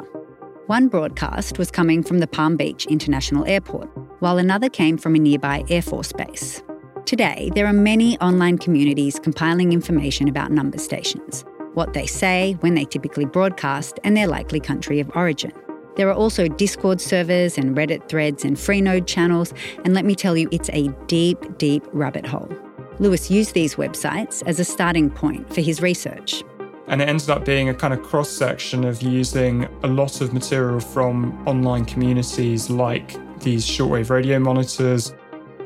One 0.66 0.88
broadcast 0.88 1.58
was 1.58 1.70
coming 1.70 2.02
from 2.02 2.18
the 2.18 2.26
Palm 2.26 2.56
Beach 2.56 2.86
International 2.86 3.46
Airport, 3.46 3.88
while 4.20 4.38
another 4.38 4.68
came 4.68 4.98
from 4.98 5.14
a 5.14 5.20
nearby 5.20 5.62
Air 5.70 5.80
Force 5.80 6.12
base. 6.12 6.62
Today, 7.04 7.50
there 7.54 7.66
are 7.66 7.72
many 7.72 8.18
online 8.18 8.58
communities 8.58 9.20
compiling 9.20 9.72
information 9.72 10.28
about 10.28 10.50
number 10.50 10.76
stations, 10.78 11.44
what 11.74 11.92
they 11.92 12.06
say, 12.06 12.56
when 12.60 12.74
they 12.74 12.84
typically 12.84 13.26
broadcast, 13.26 14.00
and 14.02 14.16
their 14.16 14.26
likely 14.26 14.58
country 14.58 14.98
of 14.98 15.08
origin. 15.14 15.52
There 15.96 16.08
are 16.08 16.14
also 16.14 16.46
Discord 16.46 17.00
servers 17.00 17.58
and 17.58 17.76
Reddit 17.76 18.08
threads 18.08 18.44
and 18.44 18.56
Freenode 18.56 19.06
channels, 19.06 19.52
and 19.84 19.94
let 19.94 20.04
me 20.04 20.14
tell 20.14 20.36
you, 20.36 20.48
it's 20.52 20.70
a 20.72 20.88
deep, 21.06 21.58
deep 21.58 21.84
rabbit 21.92 22.26
hole. 22.26 22.50
Lewis 22.98 23.30
used 23.30 23.54
these 23.54 23.74
websites 23.74 24.42
as 24.46 24.60
a 24.60 24.64
starting 24.64 25.10
point 25.10 25.52
for 25.52 25.60
his 25.60 25.80
research. 25.80 26.44
And 26.88 27.02
it 27.02 27.08
ended 27.08 27.30
up 27.30 27.44
being 27.44 27.68
a 27.68 27.74
kind 27.74 27.92
of 27.92 28.02
cross 28.02 28.28
section 28.28 28.84
of 28.84 29.02
using 29.02 29.68
a 29.82 29.88
lot 29.88 30.20
of 30.20 30.32
material 30.32 30.80
from 30.80 31.46
online 31.46 31.84
communities 31.84 32.70
like 32.70 33.16
these 33.40 33.66
shortwave 33.66 34.10
radio 34.10 34.38
monitors, 34.38 35.12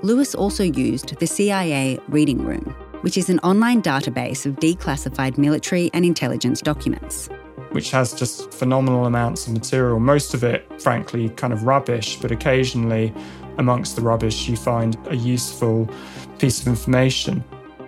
Lewis 0.02 0.34
also 0.34 0.64
used 0.64 1.18
the 1.18 1.26
CIA 1.26 1.99
Reading 2.08 2.42
Room, 2.42 2.75
which 3.02 3.18
is 3.18 3.28
an 3.28 3.38
online 3.40 3.82
database 3.82 4.46
of 4.46 4.56
declassified 4.56 5.37
military 5.37 5.90
and 5.92 6.04
intelligence 6.04 6.62
documents. 6.62 7.28
Which 7.70 7.90
has 7.92 8.12
just 8.12 8.52
phenomenal 8.52 9.06
amounts 9.06 9.46
of 9.46 9.52
material, 9.52 10.00
most 10.00 10.34
of 10.34 10.42
it, 10.42 10.66
frankly, 10.82 11.28
kind 11.30 11.52
of 11.52 11.64
rubbish, 11.64 12.16
but 12.16 12.32
occasionally 12.32 13.14
amongst 13.58 13.96
the 13.96 14.02
rubbish, 14.02 14.48
you 14.48 14.56
find 14.56 14.96
a 15.08 15.16
useful 15.16 15.88
piece 16.38 16.60
of 16.60 16.66
information. 16.66 17.44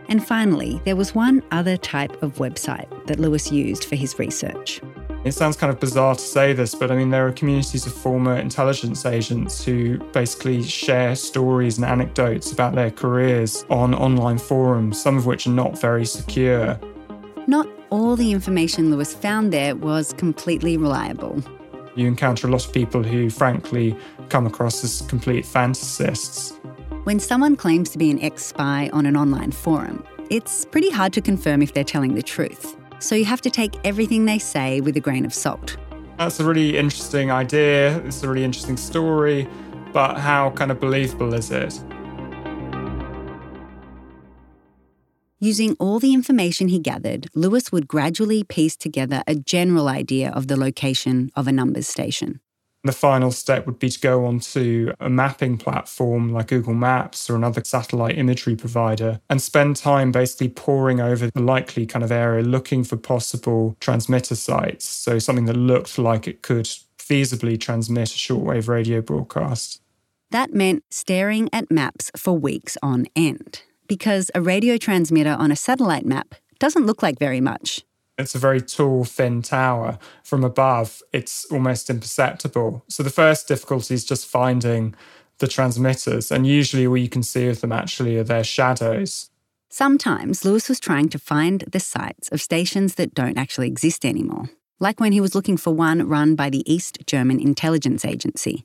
And 0.08 0.24
finally, 0.24 0.80
there 0.84 0.96
was 0.96 1.14
one 1.14 1.42
other 1.50 1.76
type 1.76 2.22
of 2.22 2.34
website 2.34 3.06
that 3.06 3.18
Lewis 3.18 3.50
used 3.50 3.84
for 3.84 3.96
his 3.96 4.18
research. 4.18 4.80
It 5.24 5.32
sounds 5.32 5.56
kind 5.56 5.72
of 5.72 5.78
bizarre 5.78 6.16
to 6.16 6.20
say 6.20 6.52
this, 6.52 6.74
but 6.74 6.90
I 6.90 6.96
mean, 6.96 7.10
there 7.10 7.26
are 7.26 7.32
communities 7.32 7.86
of 7.86 7.92
former 7.92 8.34
intelligence 8.34 9.06
agents 9.06 9.64
who 9.64 9.98
basically 10.12 10.64
share 10.64 11.14
stories 11.14 11.78
and 11.78 11.86
anecdotes 11.86 12.50
about 12.50 12.74
their 12.74 12.90
careers 12.90 13.64
on 13.70 13.94
online 13.94 14.38
forums, 14.38 15.00
some 15.00 15.16
of 15.16 15.24
which 15.24 15.46
are 15.46 15.50
not 15.50 15.80
very 15.80 16.04
secure. 16.04 16.78
Not 17.46 17.68
all 17.92 18.16
the 18.16 18.32
information 18.32 18.90
Lewis 18.90 19.12
found 19.12 19.52
there 19.52 19.76
was 19.76 20.14
completely 20.14 20.78
reliable. 20.78 21.42
You 21.94 22.06
encounter 22.06 22.46
a 22.46 22.50
lot 22.50 22.64
of 22.64 22.72
people 22.72 23.02
who, 23.02 23.28
frankly, 23.28 23.94
come 24.30 24.46
across 24.46 24.82
as 24.82 25.02
complete 25.02 25.44
fantasists. 25.44 26.58
When 27.04 27.20
someone 27.20 27.54
claims 27.54 27.90
to 27.90 27.98
be 27.98 28.10
an 28.10 28.18
ex 28.22 28.46
spy 28.46 28.88
on 28.94 29.04
an 29.04 29.14
online 29.14 29.52
forum, 29.52 30.02
it's 30.30 30.64
pretty 30.64 30.88
hard 30.88 31.12
to 31.12 31.20
confirm 31.20 31.60
if 31.60 31.74
they're 31.74 31.84
telling 31.84 32.14
the 32.14 32.22
truth 32.22 32.78
so 32.98 33.14
you 33.14 33.26
have 33.26 33.42
to 33.42 33.50
take 33.50 33.74
everything 33.84 34.24
they 34.24 34.38
say 34.38 34.80
with 34.80 34.96
a 34.96 35.00
grain 35.00 35.26
of 35.26 35.34
salt. 35.34 35.76
That's 36.16 36.40
a 36.40 36.44
really 36.44 36.78
interesting 36.78 37.30
idea. 37.30 37.98
It's 38.06 38.22
a 38.22 38.28
really 38.28 38.44
interesting 38.44 38.78
story, 38.78 39.46
but 39.92 40.18
how 40.18 40.50
kind 40.52 40.70
of 40.70 40.80
believable 40.80 41.34
is 41.34 41.50
it? 41.50 41.78
Using 45.42 45.74
all 45.80 45.98
the 45.98 46.14
information 46.14 46.68
he 46.68 46.78
gathered, 46.78 47.26
Lewis 47.34 47.72
would 47.72 47.88
gradually 47.88 48.44
piece 48.44 48.76
together 48.76 49.24
a 49.26 49.34
general 49.34 49.88
idea 49.88 50.30
of 50.30 50.46
the 50.46 50.56
location 50.56 51.32
of 51.34 51.48
a 51.48 51.52
numbers 51.52 51.88
station. 51.88 52.38
The 52.84 52.92
final 52.92 53.32
step 53.32 53.66
would 53.66 53.80
be 53.80 53.88
to 53.88 53.98
go 53.98 54.24
onto 54.24 54.92
a 55.00 55.10
mapping 55.10 55.58
platform 55.58 56.32
like 56.32 56.46
Google 56.46 56.74
Maps 56.74 57.28
or 57.28 57.34
another 57.34 57.60
satellite 57.64 58.16
imagery 58.16 58.54
provider 58.54 59.20
and 59.28 59.42
spend 59.42 59.74
time 59.74 60.12
basically 60.12 60.48
poring 60.48 61.00
over 61.00 61.28
the 61.28 61.42
likely 61.42 61.86
kind 61.86 62.04
of 62.04 62.12
area 62.12 62.44
looking 62.44 62.84
for 62.84 62.96
possible 62.96 63.76
transmitter 63.80 64.36
sites. 64.36 64.84
So 64.84 65.18
something 65.18 65.46
that 65.46 65.56
looked 65.56 65.98
like 65.98 66.28
it 66.28 66.42
could 66.42 66.66
feasibly 66.98 67.58
transmit 67.58 68.14
a 68.14 68.16
shortwave 68.16 68.68
radio 68.68 69.00
broadcast. 69.00 69.80
That 70.30 70.54
meant 70.54 70.84
staring 70.88 71.48
at 71.52 71.68
maps 71.68 72.12
for 72.16 72.38
weeks 72.38 72.76
on 72.80 73.06
end 73.16 73.62
because 73.92 74.30
a 74.34 74.40
radio 74.40 74.78
transmitter 74.78 75.36
on 75.38 75.52
a 75.52 75.54
satellite 75.68 76.06
map 76.06 76.34
doesn't 76.58 76.86
look 76.86 77.02
like 77.02 77.18
very 77.18 77.42
much. 77.42 77.84
It's 78.16 78.34
a 78.34 78.38
very 78.38 78.62
tall, 78.62 79.04
thin 79.04 79.42
tower. 79.42 79.98
From 80.24 80.44
above, 80.44 81.02
it's 81.12 81.44
almost 81.50 81.90
imperceptible. 81.90 82.82
So 82.88 83.02
the 83.02 83.10
first 83.10 83.48
difficulty 83.48 83.92
is 83.92 84.06
just 84.06 84.26
finding 84.26 84.94
the 85.40 85.46
transmitters, 85.46 86.30
and 86.32 86.46
usually 86.46 86.86
all 86.86 86.96
you 86.96 87.10
can 87.10 87.22
see 87.22 87.48
of 87.48 87.60
them 87.60 87.70
actually 87.70 88.16
are 88.16 88.24
their 88.24 88.44
shadows. 88.44 89.28
Sometimes 89.68 90.42
Lewis 90.42 90.70
was 90.70 90.80
trying 90.80 91.10
to 91.10 91.18
find 91.18 91.62
the 91.70 91.80
sites 91.80 92.30
of 92.30 92.40
stations 92.40 92.94
that 92.94 93.12
don't 93.12 93.36
actually 93.36 93.68
exist 93.68 94.06
anymore, 94.06 94.48
like 94.80 95.00
when 95.00 95.12
he 95.12 95.20
was 95.20 95.34
looking 95.34 95.58
for 95.58 95.74
one 95.74 96.08
run 96.08 96.34
by 96.34 96.48
the 96.48 96.64
East 96.64 96.96
German 97.06 97.38
Intelligence 97.38 98.06
Agency. 98.06 98.64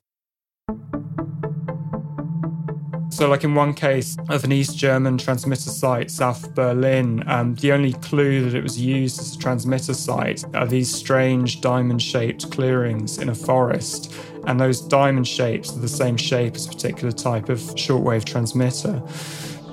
So, 3.09 3.27
like 3.29 3.43
in 3.43 3.55
one 3.55 3.73
case 3.73 4.17
of 4.29 4.43
an 4.43 4.51
East 4.51 4.77
German 4.77 5.17
transmitter 5.17 5.69
site 5.69 6.11
south 6.11 6.43
of 6.43 6.53
Berlin, 6.53 7.23
um, 7.27 7.55
the 7.55 7.71
only 7.71 7.93
clue 7.93 8.43
that 8.43 8.55
it 8.55 8.61
was 8.61 8.79
used 8.79 9.19
as 9.19 9.35
a 9.35 9.39
transmitter 9.39 9.93
site 9.93 10.43
are 10.53 10.67
these 10.67 10.93
strange 10.93 11.61
diamond 11.61 12.01
shaped 12.01 12.51
clearings 12.51 13.17
in 13.17 13.29
a 13.29 13.35
forest. 13.35 14.13
And 14.45 14.59
those 14.59 14.81
diamond 14.81 15.27
shapes 15.27 15.75
are 15.75 15.79
the 15.79 15.87
same 15.87 16.17
shape 16.17 16.55
as 16.55 16.67
a 16.67 16.69
particular 16.69 17.11
type 17.11 17.49
of 17.49 17.59
shortwave 17.59 18.25
transmitter. 18.25 19.01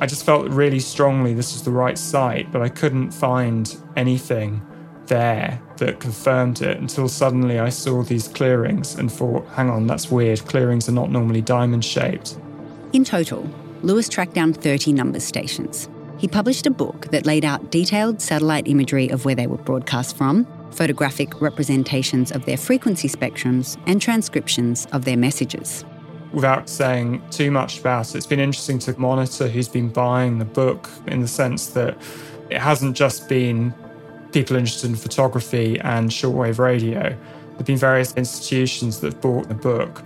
I 0.00 0.06
just 0.06 0.24
felt 0.24 0.48
really 0.48 0.80
strongly 0.80 1.34
this 1.34 1.52
was 1.52 1.62
the 1.62 1.70
right 1.70 1.98
site, 1.98 2.50
but 2.50 2.62
I 2.62 2.68
couldn't 2.68 3.10
find 3.10 3.76
anything 3.96 4.62
there 5.06 5.60
that 5.76 6.00
confirmed 6.00 6.62
it 6.62 6.78
until 6.78 7.08
suddenly 7.08 7.58
I 7.58 7.68
saw 7.68 8.02
these 8.02 8.28
clearings 8.28 8.94
and 8.94 9.10
thought, 9.12 9.46
hang 9.48 9.70
on, 9.70 9.86
that's 9.86 10.10
weird. 10.10 10.44
Clearings 10.46 10.88
are 10.88 10.92
not 10.92 11.10
normally 11.10 11.42
diamond 11.42 11.84
shaped. 11.84 12.38
In 12.94 13.02
total, 13.02 13.44
Lewis 13.82 14.08
tracked 14.08 14.34
down 14.34 14.52
30 14.52 14.92
number 14.92 15.18
stations. 15.18 15.88
He 16.16 16.28
published 16.28 16.64
a 16.64 16.70
book 16.70 17.08
that 17.08 17.26
laid 17.26 17.44
out 17.44 17.72
detailed 17.72 18.22
satellite 18.22 18.68
imagery 18.68 19.08
of 19.08 19.24
where 19.24 19.34
they 19.34 19.48
were 19.48 19.58
broadcast 19.58 20.16
from, 20.16 20.46
photographic 20.70 21.40
representations 21.40 22.30
of 22.30 22.44
their 22.44 22.56
frequency 22.56 23.08
spectrums, 23.08 23.76
and 23.88 24.00
transcriptions 24.00 24.86
of 24.92 25.04
their 25.04 25.16
messages. 25.16 25.84
Without 26.32 26.68
saying 26.68 27.20
too 27.32 27.50
much 27.50 27.80
about 27.80 28.10
it, 28.10 28.18
it's 28.18 28.28
been 28.28 28.38
interesting 28.38 28.78
to 28.78 28.96
monitor 28.96 29.48
who's 29.48 29.68
been 29.68 29.88
buying 29.88 30.38
the 30.38 30.44
book 30.44 30.88
in 31.08 31.20
the 31.20 31.26
sense 31.26 31.66
that 31.70 31.98
it 32.48 32.60
hasn't 32.60 32.96
just 32.96 33.28
been 33.28 33.74
people 34.30 34.54
interested 34.54 34.88
in 34.88 34.94
photography 34.94 35.80
and 35.80 36.12
shortwave 36.12 36.60
radio. 36.60 37.00
There 37.00 37.18
have 37.56 37.66
been 37.66 37.76
various 37.76 38.14
institutions 38.14 39.00
that 39.00 39.14
have 39.14 39.20
bought 39.20 39.48
the 39.48 39.54
book. 39.54 40.04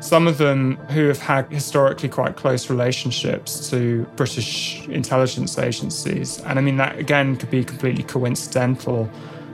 Some 0.00 0.26
of 0.26 0.38
them 0.38 0.76
who 0.88 1.08
have 1.08 1.18
had 1.18 1.52
historically 1.52 2.08
quite 2.08 2.34
close 2.34 2.70
relationships 2.70 3.68
to 3.68 4.06
British 4.16 4.88
intelligence 4.88 5.58
agencies. 5.58 6.40
And 6.40 6.58
I 6.58 6.62
mean, 6.62 6.78
that 6.78 6.98
again 6.98 7.36
could 7.36 7.50
be 7.50 7.62
completely 7.62 8.02
coincidental, 8.02 9.10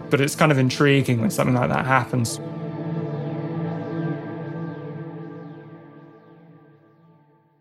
but 0.09 0.21
it's 0.21 0.37
kind 0.37 0.53
of 0.53 0.59
intriguing 0.59 1.21
when 1.21 1.31
something 1.31 1.57
like 1.57 1.69
that 1.69 1.85
happens. 1.85 2.41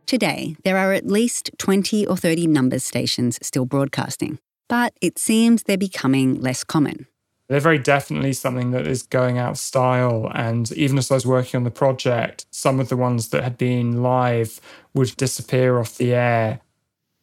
Today, 0.05 0.55
there 0.63 0.77
are 0.77 0.93
at 0.93 1.07
least 1.07 1.49
20 1.57 2.05
or 2.05 2.15
30 2.15 2.45
numbers 2.45 2.83
stations 2.83 3.39
still 3.41 3.65
broadcasting, 3.65 4.37
but 4.69 4.93
it 5.01 5.17
seems 5.17 5.63
they're 5.63 5.77
becoming 5.77 6.39
less 6.39 6.63
common. 6.63 7.07
They're 7.47 7.59
very 7.59 7.77
definitely 7.77 8.33
something 8.33 8.71
that 8.71 8.87
is 8.87 9.03
going 9.03 9.37
out 9.37 9.51
of 9.51 9.57
style. 9.59 10.31
And 10.33 10.71
even 10.71 10.97
as 10.97 11.11
I 11.11 11.13
was 11.13 11.27
working 11.27 11.59
on 11.59 11.63
the 11.63 11.71
project, 11.71 12.47
some 12.49 12.79
of 12.79 12.89
the 12.89 12.97
ones 12.97 13.29
that 13.29 13.43
had 13.43 13.57
been 13.57 14.01
live 14.01 14.59
would 14.95 15.15
disappear 15.15 15.79
off 15.79 15.97
the 15.97 16.13
air. 16.13 16.61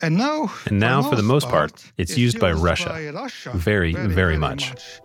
And 0.01 0.17
now, 0.17 0.53
and 0.67 0.81
now 0.81 1.03
for 1.03 1.17
the 1.17 1.23
most 1.23 1.49
part, 1.49 1.73
it's, 1.97 2.13
it's 2.13 2.19
used, 2.19 2.41
by, 2.41 2.53
Russia. 2.53 2.89
by 2.89 3.09
Russia. 3.09 3.53
Very, 3.55 3.95
very, 3.95 4.09
very 4.09 4.37
much. 4.37 4.71
much. 4.71 5.01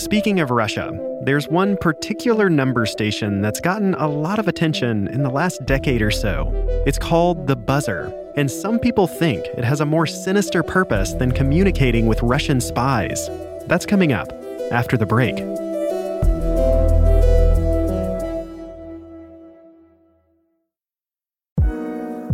Speaking 0.00 0.40
of 0.40 0.50
Russia, 0.50 0.92
there's 1.26 1.48
one 1.48 1.76
particular 1.78 2.48
number 2.48 2.86
station 2.86 3.42
that's 3.42 3.58
gotten 3.58 3.94
a 3.94 4.06
lot 4.06 4.38
of 4.38 4.46
attention 4.46 5.08
in 5.08 5.24
the 5.24 5.28
last 5.28 5.66
decade 5.66 6.00
or 6.00 6.12
so. 6.12 6.52
It's 6.86 7.00
called 7.00 7.48
the 7.48 7.56
Buzzer, 7.56 8.12
and 8.36 8.48
some 8.48 8.78
people 8.78 9.08
think 9.08 9.44
it 9.58 9.64
has 9.64 9.80
a 9.80 9.84
more 9.84 10.06
sinister 10.06 10.62
purpose 10.62 11.14
than 11.14 11.32
communicating 11.32 12.06
with 12.06 12.22
Russian 12.22 12.60
spies. 12.60 13.28
That's 13.66 13.84
coming 13.84 14.12
up 14.12 14.30
after 14.70 14.96
the 14.96 15.04
break. 15.04 15.34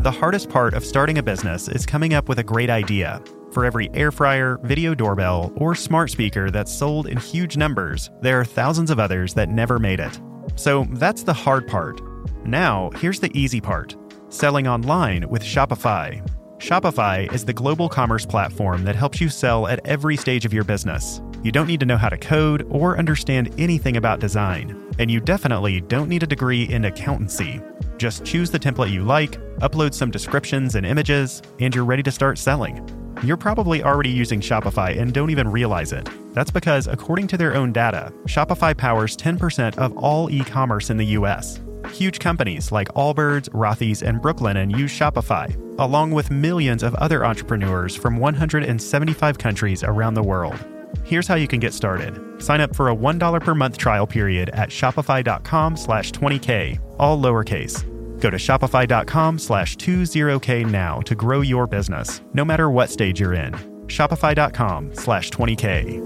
The 0.03 0.13
hardest 0.13 0.51
part 0.51 0.75
of 0.75 0.85
starting 0.85 1.17
a 1.17 1.23
business 1.23 1.67
is 1.67 1.87
coming 1.87 2.13
up 2.13 2.29
with 2.29 2.39
a 2.39 2.45
great 2.45 2.69
idea. 2.69 3.23
For 3.53 3.67
every 3.67 3.91
air 3.93 4.11
fryer, 4.11 4.59
video 4.63 4.95
doorbell, 4.95 5.53
or 5.57 5.75
smart 5.75 6.11
speaker 6.11 6.51
that's 6.51 6.73
sold 6.73 7.07
in 7.07 7.19
huge 7.19 7.59
numbers, 7.59 8.11
there 8.23 8.41
are 8.41 8.47
thousands 8.47 8.91
of 8.91 8.99
others 8.99 9.35
that 9.35 9.51
never 9.51 9.79
made 9.79 10.01
it. 10.01 10.19
So 10.57 10.87
that's 10.93 11.23
the 11.23 11.35
hard 11.35 11.69
part. 11.69 12.01
Now, 12.47 12.91
here's 12.97 13.21
the 13.21 13.31
easy 13.39 13.61
part 13.61 13.95
selling 14.31 14.67
online 14.67 15.29
with 15.29 15.43
Shopify. 15.43 16.27
Shopify 16.57 17.31
is 17.35 17.45
the 17.45 17.53
global 17.53 17.91
commerce 17.91 18.25
platform 18.25 18.85
that 18.85 18.97
helps 18.97 19.21
you 19.21 19.29
sell 19.29 19.67
at 19.67 19.87
every 19.87 20.17
stage 20.17 20.47
of 20.47 20.55
your 20.55 20.65
business. 20.65 21.21
You 21.43 21.53
don't 21.53 21.67
need 21.67 21.81
to 21.81 21.87
know 21.87 21.99
how 21.99 22.09
to 22.09 22.17
code 22.17 22.67
or 22.71 22.97
understand 22.97 23.55
anything 23.59 23.99
about 23.99 24.21
design. 24.21 24.91
And 24.99 25.11
you 25.11 25.21
definitely 25.21 25.83
don't 25.83 26.09
need 26.09 26.23
a 26.23 26.27
degree 26.27 26.63
in 26.63 26.87
accountancy. 26.87 27.61
Just 27.99 28.25
choose 28.25 28.51
the 28.51 28.59
template 28.59 28.93
you 28.93 29.03
like, 29.03 29.33
upload 29.59 29.93
some 29.93 30.11
descriptions 30.11 30.75
and 30.75 30.87
images, 30.87 31.43
and 31.61 31.75
you're 31.75 31.85
ready 31.85 32.03
to 32.05 32.11
start 32.11 32.39
selling. 32.39 33.02
You're 33.23 33.37
probably 33.37 33.85
already 33.85 34.11
using 34.11 34.41
Shopify 34.41 34.99
and 34.99 35.13
don't 35.13 35.31
even 35.31 35.49
realize 35.49 35.93
it. 35.93 36.09
That's 36.35 36.51
because, 36.51 36.89
according 36.89 37.29
to 37.29 37.37
their 37.37 37.55
own 37.55 37.73
data, 37.73 38.13
Shopify 38.25 38.77
powers 38.77 39.17
10% 39.17 39.79
of 39.79 39.97
all 39.97 40.29
e 40.29 40.41
commerce 40.41 40.91
in 40.91 40.97
the 40.97 41.07
US. 41.19 41.61
Huge 41.93 42.19
companies 42.19 42.73
like 42.73 42.89
Allbirds, 42.95 43.49
Rothy's, 43.51 44.03
and 44.03 44.21
Brooklinen 44.21 44.77
use 44.77 44.93
Shopify, 44.93 45.55
along 45.79 46.11
with 46.11 46.33
millions 46.33 46.83
of 46.83 46.97
other 46.97 47.25
entrepreneurs 47.25 47.95
from 47.95 48.17
175 48.17 49.39
countries 49.39 49.85
around 49.85 50.15
the 50.15 50.23
world. 50.23 50.59
Here's 51.05 51.29
how 51.29 51.37
you 51.37 51.47
can 51.47 51.61
get 51.61 51.75
started. 51.75 52.43
Sign 52.43 52.61
up 52.61 52.75
for 52.75 52.89
a 52.91 52.97
$1 52.97 53.41
per 53.41 53.55
month 53.55 53.79
trial 53.79 54.07
period 54.07 54.51
at 54.51 54.71
shopify.com 54.71 55.77
slash 55.77 56.11
20k, 56.11 56.81
all 56.99 57.21
lowercase. 57.21 57.92
Go 58.23 58.31
to 58.31 58.37
shopify.com 58.37 59.41
slash 59.41 59.77
20k 59.77 60.71
now 60.71 61.01
to 61.01 61.17
grow 61.17 61.41
your 61.41 61.67
business, 61.67 62.21
no 62.33 62.45
matter 62.45 62.71
what 62.71 62.89
stage 62.89 63.19
you're 63.19 63.35
in. 63.35 63.53
Shopify.com 63.89 64.95
slash 64.95 65.31
20k. 65.33 65.99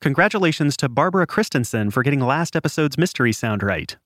Congratulations 0.00 0.76
to 0.76 0.88
Barbara 0.88 1.26
Christensen 1.26 1.90
for 1.90 2.04
getting 2.04 2.20
last 2.20 2.54
episode's 2.54 2.96
mystery 2.96 3.32
sound 3.32 3.64
right. 3.64 3.96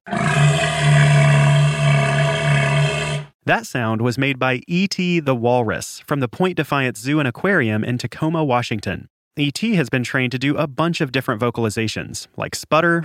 That 3.44 3.66
sound 3.66 4.00
was 4.00 4.16
made 4.16 4.38
by 4.38 4.62
E.T. 4.66 5.20
the 5.20 5.36
Walrus 5.36 6.02
from 6.06 6.20
the 6.20 6.28
Point 6.28 6.56
Defiance 6.56 6.98
Zoo 6.98 7.18
and 7.18 7.28
Aquarium 7.28 7.84
in 7.84 7.98
Tacoma, 7.98 8.42
Washington. 8.42 9.10
ET 9.38 9.58
has 9.58 9.90
been 9.90 10.02
trained 10.02 10.32
to 10.32 10.38
do 10.38 10.56
a 10.56 10.66
bunch 10.66 11.02
of 11.02 11.12
different 11.12 11.42
vocalizations, 11.42 12.26
like 12.38 12.54
sputter 12.54 13.04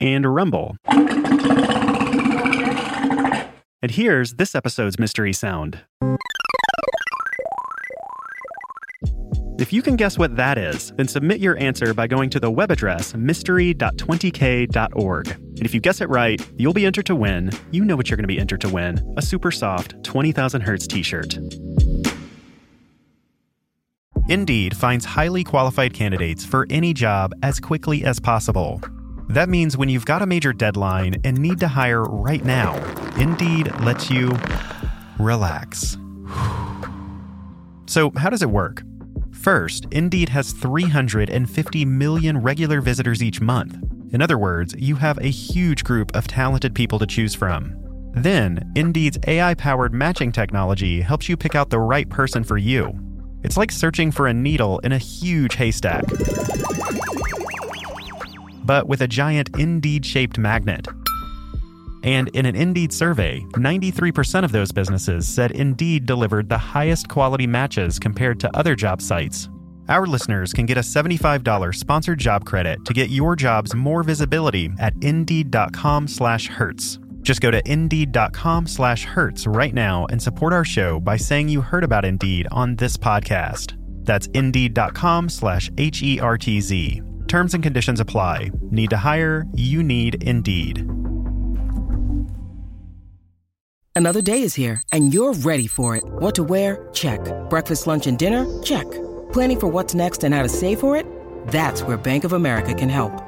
and 0.00 0.34
rumble. 0.34 0.76
And 3.80 3.92
here's 3.92 4.34
this 4.34 4.56
episode's 4.56 4.98
mystery 4.98 5.32
sound. 5.32 5.78
If 9.60 9.72
you 9.72 9.80
can 9.80 9.94
guess 9.94 10.18
what 10.18 10.34
that 10.34 10.58
is, 10.58 10.90
then 10.96 11.06
submit 11.06 11.38
your 11.38 11.56
answer 11.58 11.94
by 11.94 12.08
going 12.08 12.28
to 12.30 12.40
the 12.40 12.50
web 12.50 12.72
address 12.72 13.14
mystery.20k.org. 13.14 15.28
And 15.28 15.62
if 15.62 15.72
you 15.72 15.80
guess 15.80 16.00
it 16.00 16.08
right, 16.08 16.44
you'll 16.56 16.72
be 16.72 16.84
entered 16.84 17.06
to 17.06 17.14
win. 17.14 17.52
You 17.70 17.84
know 17.84 17.94
what 17.94 18.10
you're 18.10 18.16
going 18.16 18.24
to 18.24 18.28
be 18.28 18.40
entered 18.40 18.60
to 18.62 18.68
win 18.68 19.00
a 19.16 19.22
super 19.22 19.52
soft 19.52 20.02
20,000 20.02 20.62
Hertz 20.62 20.88
t 20.88 21.04
shirt. 21.04 21.38
Indeed 24.28 24.76
finds 24.76 25.06
highly 25.06 25.42
qualified 25.42 25.94
candidates 25.94 26.44
for 26.44 26.66
any 26.68 26.92
job 26.92 27.32
as 27.42 27.58
quickly 27.58 28.04
as 28.04 28.20
possible. 28.20 28.82
That 29.30 29.48
means 29.48 29.74
when 29.76 29.88
you've 29.88 30.04
got 30.04 30.20
a 30.20 30.26
major 30.26 30.52
deadline 30.52 31.16
and 31.24 31.38
need 31.38 31.60
to 31.60 31.68
hire 31.68 32.04
right 32.04 32.44
now, 32.44 32.76
Indeed 33.16 33.72
lets 33.80 34.10
you 34.10 34.38
relax. 35.18 35.96
So, 37.86 38.10
how 38.16 38.28
does 38.28 38.42
it 38.42 38.50
work? 38.50 38.82
First, 39.32 39.86
Indeed 39.90 40.28
has 40.28 40.52
350 40.52 41.86
million 41.86 42.36
regular 42.36 42.82
visitors 42.82 43.22
each 43.22 43.40
month. 43.40 43.78
In 44.12 44.20
other 44.20 44.36
words, 44.36 44.74
you 44.76 44.96
have 44.96 45.16
a 45.16 45.30
huge 45.30 45.84
group 45.84 46.14
of 46.14 46.26
talented 46.26 46.74
people 46.74 46.98
to 46.98 47.06
choose 47.06 47.34
from. 47.34 47.74
Then, 48.12 48.70
Indeed's 48.76 49.16
AI 49.26 49.54
powered 49.54 49.94
matching 49.94 50.32
technology 50.32 51.00
helps 51.00 51.30
you 51.30 51.36
pick 51.38 51.54
out 51.54 51.70
the 51.70 51.80
right 51.80 52.10
person 52.10 52.44
for 52.44 52.58
you 52.58 53.07
it's 53.42 53.56
like 53.56 53.70
searching 53.70 54.10
for 54.10 54.26
a 54.26 54.34
needle 54.34 54.78
in 54.80 54.92
a 54.92 54.98
huge 54.98 55.54
haystack, 55.54 56.04
but 58.64 58.86
with 58.88 59.00
a 59.00 59.08
giant 59.08 59.50
Indeed 59.58 60.04
shaped 60.04 60.38
magnet. 60.38 60.86
And 62.02 62.28
in 62.28 62.46
an 62.46 62.54
Indeed 62.54 62.92
survey, 62.92 63.40
93% 63.52 64.44
of 64.44 64.52
those 64.52 64.72
businesses 64.72 65.26
said 65.28 65.50
Indeed 65.52 66.06
delivered 66.06 66.48
the 66.48 66.58
highest 66.58 67.08
quality 67.08 67.46
matches 67.46 67.98
compared 67.98 68.38
to 68.40 68.56
other 68.56 68.74
job 68.74 69.02
sites. 69.02 69.48
Our 69.88 70.06
listeners 70.06 70.52
can 70.52 70.66
get 70.66 70.76
a 70.76 70.82
$75 70.82 71.74
sponsored 71.74 72.18
job 72.18 72.44
credit 72.44 72.84
to 72.84 72.92
get 72.92 73.08
your 73.10 73.34
jobs 73.36 73.74
more 73.74 74.02
visibility 74.02 74.70
at 74.78 74.92
indeed.com/hertz. 75.02 76.98
Just 77.20 77.40
go 77.40 77.50
to 77.50 77.62
indeed.com 77.70 78.66
slash 78.66 79.04
hertz 79.04 79.46
right 79.46 79.74
now 79.74 80.06
and 80.06 80.22
support 80.22 80.52
our 80.52 80.64
show 80.64 80.98
by 81.00 81.16
saying 81.16 81.48
you 81.48 81.60
heard 81.60 81.84
about 81.84 82.04
Indeed 82.04 82.46
on 82.50 82.76
this 82.76 82.96
podcast. 82.96 83.76
That's 84.04 84.26
indeed.com 84.28 85.28
slash 85.28 85.70
H 85.76 86.02
E 86.02 86.18
R 86.20 86.38
T 86.38 86.60
Z. 86.60 87.02
Terms 87.26 87.52
and 87.52 87.62
conditions 87.62 88.00
apply. 88.00 88.50
Need 88.70 88.90
to 88.90 88.96
hire? 88.96 89.44
You 89.52 89.82
need 89.82 90.22
Indeed. 90.24 90.88
Another 93.94 94.22
day 94.22 94.42
is 94.42 94.54
here 94.54 94.80
and 94.92 95.12
you're 95.12 95.34
ready 95.34 95.66
for 95.66 95.96
it. 95.96 96.04
What 96.06 96.34
to 96.36 96.44
wear? 96.44 96.88
Check. 96.94 97.20
Breakfast, 97.50 97.86
lunch, 97.86 98.06
and 98.06 98.18
dinner? 98.18 98.46
Check. 98.62 98.88
Planning 99.32 99.60
for 99.60 99.66
what's 99.66 99.92
next 99.92 100.24
and 100.24 100.34
how 100.34 100.42
to 100.42 100.48
save 100.48 100.80
for 100.80 100.96
it? 100.96 101.04
That's 101.48 101.82
where 101.82 101.96
Bank 101.96 102.24
of 102.24 102.32
America 102.32 102.72
can 102.72 102.88
help. 102.88 103.27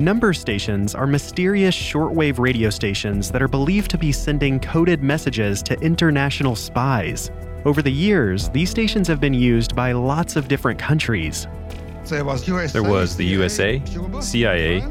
Number 0.00 0.32
stations 0.32 0.94
are 0.94 1.06
mysterious 1.06 1.74
shortwave 1.74 2.38
radio 2.38 2.70
stations 2.70 3.30
that 3.32 3.42
are 3.42 3.48
believed 3.48 3.90
to 3.90 3.98
be 3.98 4.12
sending 4.12 4.58
coded 4.58 5.02
messages 5.02 5.62
to 5.64 5.78
international 5.80 6.56
spies. 6.56 7.30
Over 7.66 7.82
the 7.82 7.92
years, 7.92 8.48
these 8.48 8.70
stations 8.70 9.06
have 9.08 9.20
been 9.20 9.34
used 9.34 9.76
by 9.76 9.92
lots 9.92 10.36
of 10.36 10.48
different 10.48 10.78
countries. 10.78 11.46
There 12.06 12.24
was, 12.24 12.48
USA, 12.48 12.80
There 12.80 12.90
was 12.90 13.14
the 13.14 13.26
USA, 13.26 13.82
CIA, 14.22 14.82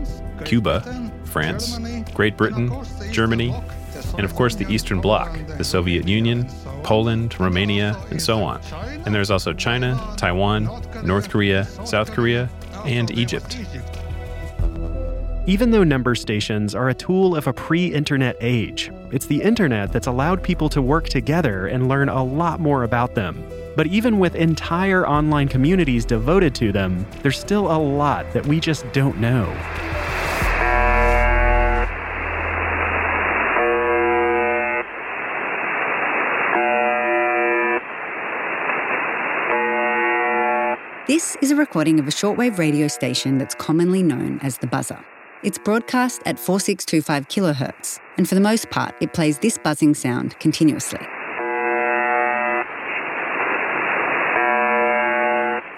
Cuba, 0.45 1.11
France, 1.23 1.79
Great 2.13 2.37
Britain, 2.37 2.71
Germany, 3.09 3.51
and 4.13 4.23
of 4.23 4.35
course 4.35 4.53
the 4.53 4.71
Eastern 4.71 5.01
Bloc, 5.01 5.35
the 5.57 5.63
Soviet 5.63 6.07
Union, 6.07 6.47
Poland, 6.83 7.39
Romania, 7.39 7.99
and 8.11 8.21
so 8.21 8.43
on. 8.43 8.61
And 9.05 9.15
there's 9.15 9.31
also 9.31 9.53
China, 9.53 9.99
Taiwan, 10.17 10.69
North 11.03 11.29
Korea, 11.29 11.65
South 11.83 12.11
Korea, 12.11 12.47
and 12.85 13.09
Egypt. 13.09 13.57
Even 15.49 15.71
though 15.71 15.83
number 15.83 16.13
stations 16.13 16.75
are 16.75 16.89
a 16.89 16.93
tool 16.93 17.35
of 17.35 17.47
a 17.47 17.53
pre 17.53 17.87
internet 17.87 18.37
age, 18.39 18.91
it's 19.11 19.25
the 19.25 19.41
internet 19.41 19.91
that's 19.91 20.05
allowed 20.05 20.43
people 20.43 20.69
to 20.69 20.79
work 20.79 21.09
together 21.09 21.65
and 21.65 21.87
learn 21.87 22.07
a 22.07 22.23
lot 22.23 22.59
more 22.59 22.83
about 22.83 23.15
them. 23.15 23.43
But 23.75 23.87
even 23.87 24.19
with 24.19 24.35
entire 24.35 25.07
online 25.07 25.47
communities 25.47 26.05
devoted 26.05 26.53
to 26.53 26.71
them, 26.71 27.03
there's 27.23 27.39
still 27.39 27.71
a 27.71 27.79
lot 27.81 28.31
that 28.33 28.45
we 28.45 28.59
just 28.59 28.85
don't 28.93 29.17
know. 29.19 29.47
This 41.07 41.35
is 41.41 41.49
a 41.49 41.55
recording 41.55 41.99
of 41.99 42.07
a 42.07 42.11
shortwave 42.11 42.59
radio 42.59 42.87
station 42.87 43.39
that's 43.39 43.55
commonly 43.55 44.03
known 44.03 44.39
as 44.43 44.59
the 44.59 44.67
buzzer. 44.67 45.03
It's 45.41 45.57
broadcast 45.57 46.21
at 46.25 46.37
4625 46.37 47.29
kilohertz, 47.29 47.97
and 48.17 48.27
for 48.27 48.35
the 48.35 48.41
most 48.41 48.69
part, 48.71 48.93
it 48.99 49.13
plays 49.13 49.39
this 49.39 49.57
buzzing 49.57 49.93
sound 49.93 50.37
continuously. 50.39 50.99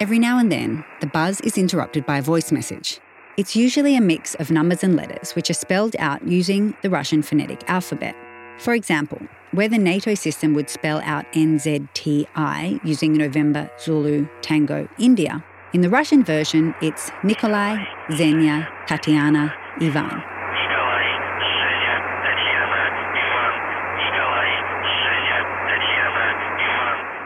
Every 0.02 0.17
now 0.17 0.39
and 0.39 0.52
then, 0.52 0.84
the 1.00 1.06
buzz 1.06 1.41
is 1.41 1.60
interrupted 1.60 2.08
by 2.08 2.17
a 2.17 2.24
voice 2.24 2.52
message. 2.52 3.00
It's 3.38 3.56
usually 3.56 3.95
a 3.95 4.02
mix 4.02 4.34
of 4.34 4.50
numbers 4.50 4.84
and 4.84 4.95
letters 4.95 5.36
which 5.36 5.52
are 5.52 5.54
spelled 5.54 5.95
out 6.00 6.28
using 6.28 6.74
the 6.82 6.89
Russian 6.89 7.21
phonetic 7.21 7.63
alphabet. 7.69 8.15
For 8.58 8.74
example, 8.74 9.21
where 9.52 9.69
the 9.69 9.78
NATO 9.78 10.15
system 10.15 10.56
would 10.56 10.71
spell 10.71 11.02
out 11.06 11.32
NZTI 11.34 12.84
using 12.84 13.13
November, 13.13 13.69
Zulu, 13.80 14.28
Tango, 14.41 14.88
India, 14.97 15.43
in 15.74 15.82
the 15.82 15.90
Russian 15.90 16.24
version 16.24 16.76
it's 16.82 17.12
Nikolai, 17.24 17.84
Xenia, 18.12 18.68
Tatiana, 18.88 19.54
Ivan. 19.80 20.22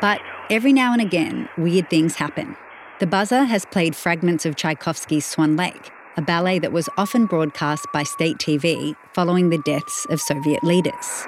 But 0.01 0.21
every 0.51 0.71
now 0.71 0.93
and 0.93 1.01
again, 1.01 1.49
weird 1.57 1.89
things 1.89 2.15
happen. 2.15 2.55
The 2.99 3.07
buzzer 3.07 3.45
has 3.45 3.65
played 3.65 3.95
fragments 3.95 4.45
of 4.45 4.55
Tchaikovsky's 4.55 5.25
Swan 5.25 5.55
Lake, 5.55 5.89
a 6.15 6.21
ballet 6.21 6.59
that 6.59 6.71
was 6.71 6.87
often 6.97 7.25
broadcast 7.25 7.87
by 7.91 8.03
state 8.03 8.37
TV 8.37 8.95
following 9.13 9.49
the 9.49 9.57
deaths 9.59 10.05
of 10.11 10.21
Soviet 10.21 10.63
leaders. 10.63 11.25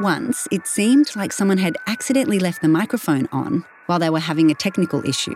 Once, 0.00 0.48
it 0.50 0.66
seemed 0.66 1.14
like 1.14 1.32
someone 1.32 1.58
had 1.58 1.76
accidentally 1.86 2.40
left 2.40 2.60
the 2.62 2.68
microphone 2.68 3.28
on 3.30 3.64
while 3.86 4.00
they 4.00 4.10
were 4.10 4.18
having 4.18 4.50
a 4.50 4.54
technical 4.54 5.04
issue. 5.06 5.34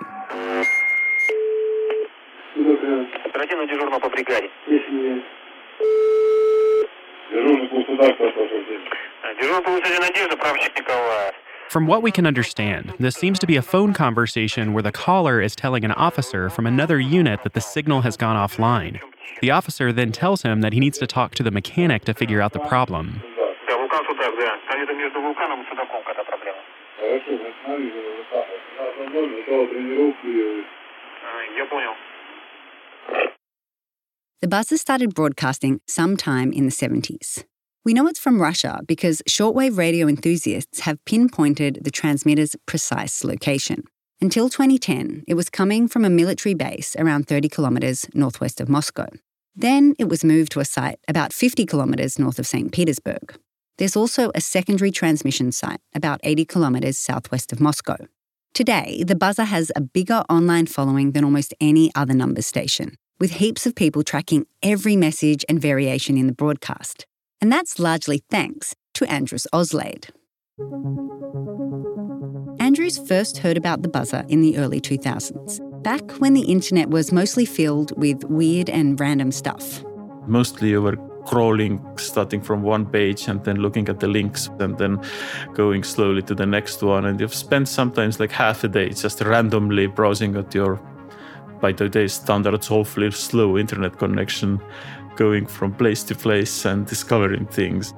From 11.71 11.87
what 11.87 12.03
we 12.03 12.11
can 12.11 12.27
understand, 12.27 12.95
this 12.99 13.15
seems 13.15 13.39
to 13.39 13.47
be 13.47 13.55
a 13.55 13.63
phone 13.63 13.93
conversation 13.93 14.73
where 14.73 14.83
the 14.83 14.91
caller 14.91 15.41
is 15.41 15.55
telling 15.55 15.85
an 15.85 15.93
officer 15.93 16.51
from 16.51 16.67
another 16.67 16.99
unit 16.99 17.45
that 17.45 17.53
the 17.53 17.61
signal 17.61 18.01
has 18.01 18.17
gone 18.17 18.37
offline. 18.37 18.99
The 19.41 19.53
officer 19.53 19.93
then 19.93 20.11
tells 20.11 20.43
him 20.43 20.63
that 20.63 20.73
he 20.73 20.81
needs 20.81 20.99
to 20.99 21.07
talk 21.07 21.35
to 21.37 21.45
the 21.45 21.51
mechanic 21.53 22.05
to 22.07 22.15
figure 22.15 22.41
out 22.41 22.55
the 22.55 22.61
problem 22.61 23.23
Да, 24.38 24.38
вулкан 24.38 24.38
Судак, 24.38 24.38
да. 24.38 24.60
Там 24.68 24.78
где-то 24.78 24.94
между 24.94 25.22
вулканом 25.22 25.62
и 25.62 25.66
Судаком 25.70 26.04
какая-то 26.04 26.24
проблема. 26.24 26.60
А, 27.00 27.04
Я 31.58 31.66
понял. 31.66 31.94
The 34.42 34.48
buzzer 34.48 34.78
started 34.78 35.14
broadcasting 35.14 35.80
sometime 35.88 36.52
in 36.52 36.66
the 36.66 36.72
70s. 36.72 37.46
We 37.86 37.94
know 37.94 38.08
it's 38.08 38.20
from 38.20 38.42
Russia 38.42 38.82
because 38.86 39.22
shortwave 39.28 39.78
radio 39.78 40.08
enthusiasts 40.08 40.82
have 40.82 41.04
pinpointed 41.06 41.80
the 41.84 41.92
transmitter's 41.92 42.56
precise 42.66 43.24
location. 43.24 43.84
Until 44.22 44.50
2010, 44.50 45.24
it 45.28 45.36
was 45.36 45.50
coming 45.50 45.88
from 45.88 46.06
a 46.06 46.10
military 46.10 46.54
base 46.54 46.96
around 46.98 47.28
30 47.28 47.50
kilometres 47.50 48.08
northwest 48.14 48.62
of 48.62 48.70
Moscow. 48.70 49.08
Then 49.56 49.96
it 50.00 50.10
was 50.10 50.24
moved 50.24 50.52
to 50.54 50.60
a 50.60 50.66
site 50.66 51.00
about 51.08 51.34
50 51.34 51.66
kilometres 51.66 52.18
north 52.18 52.40
of 52.40 52.48
St. 52.48 52.72
Petersburg. 52.72 53.38
There's 53.79 53.97
also 53.97 54.33
a 54.35 54.41
secondary 54.41 54.91
transmission 54.91 55.53
site 55.53 55.81
about 55.95 56.21
80 56.25 56.45
kilometres 56.47 56.99
southwest 56.99 57.53
of 57.53 57.61
Moscow. 57.61 57.97
Today, 58.53 59.05
the 59.07 59.15
buzzer 59.15 59.45
has 59.45 59.71
a 59.77 59.81
bigger 59.81 60.25
online 60.29 60.67
following 60.67 61.13
than 61.13 61.25
almost 61.25 61.55
any 61.61 61.93
other 61.95 62.13
number 62.13 62.43
station, 62.43 62.97
with 63.21 63.33
heaps 63.33 63.67
of 63.67 63.77
people 63.77 64.03
tracking 64.03 64.47
every 64.65 64.97
message 64.97 65.45
and 65.49 65.63
variation 65.63 66.19
in 66.19 66.27
the 66.27 66.33
broadcast. 66.33 67.07
And 67.41 67.53
that's 67.53 67.79
largely 67.79 68.25
thanks 68.29 68.75
to 68.95 69.09
Andrus 69.11 69.47
Aaslaid. 69.53 70.11
Andrus 72.59 72.99
first 72.99 73.39
heard 73.39 73.57
about 73.57 73.83
the 73.83 73.89
buzzer 73.89 74.25
in 74.29 74.41
the 74.41 74.59
early 74.59 74.81
2000s, 74.81 75.61
back 75.85 76.11
when 76.19 76.35
the 76.35 76.43
internet 76.43 76.91
was 76.91 77.13
mostly 77.13 77.45
filled 77.45 77.97
with 77.97 78.25
weird 78.25 78.69
and 78.69 78.99
random 78.99 79.31
stuff. 79.31 79.85
Mostly 80.27 80.77
were 80.77 80.97
crawling, 81.29 81.79
starting 81.99 82.41
from 82.41 82.63
one 82.63 82.87
page 82.87 83.29
and 83.29 83.45
then 83.45 83.57
looking 83.57 83.89
at 83.91 84.01
the 84.01 84.09
links 84.09 84.49
and 84.61 84.79
then 84.79 84.99
going 85.53 85.85
slowly 85.85 86.23
to 86.23 86.35
the 86.35 86.47
next 86.47 86.83
one. 86.83 87.05
And 87.05 87.21
you've 87.21 87.35
spent 87.35 87.69
sometimes 87.69 88.19
like 88.19 88.33
half 88.33 88.65
a 88.65 88.69
day 88.69 88.89
just 88.89 89.21
randomly 89.21 89.87
browsing 89.87 90.37
at 90.37 90.55
your, 90.55 90.81
by 91.61 91.73
today's 91.73 92.15
standards, 92.15 92.71
awfully 92.71 93.11
slow 93.11 93.59
internet 93.59 93.99
connection, 93.99 94.59
going 95.17 95.47
from 95.47 95.75
place 95.75 96.03
to 96.05 96.15
place 96.15 96.65
and 96.65 96.87
discovering 96.87 97.47
things. 97.47 97.93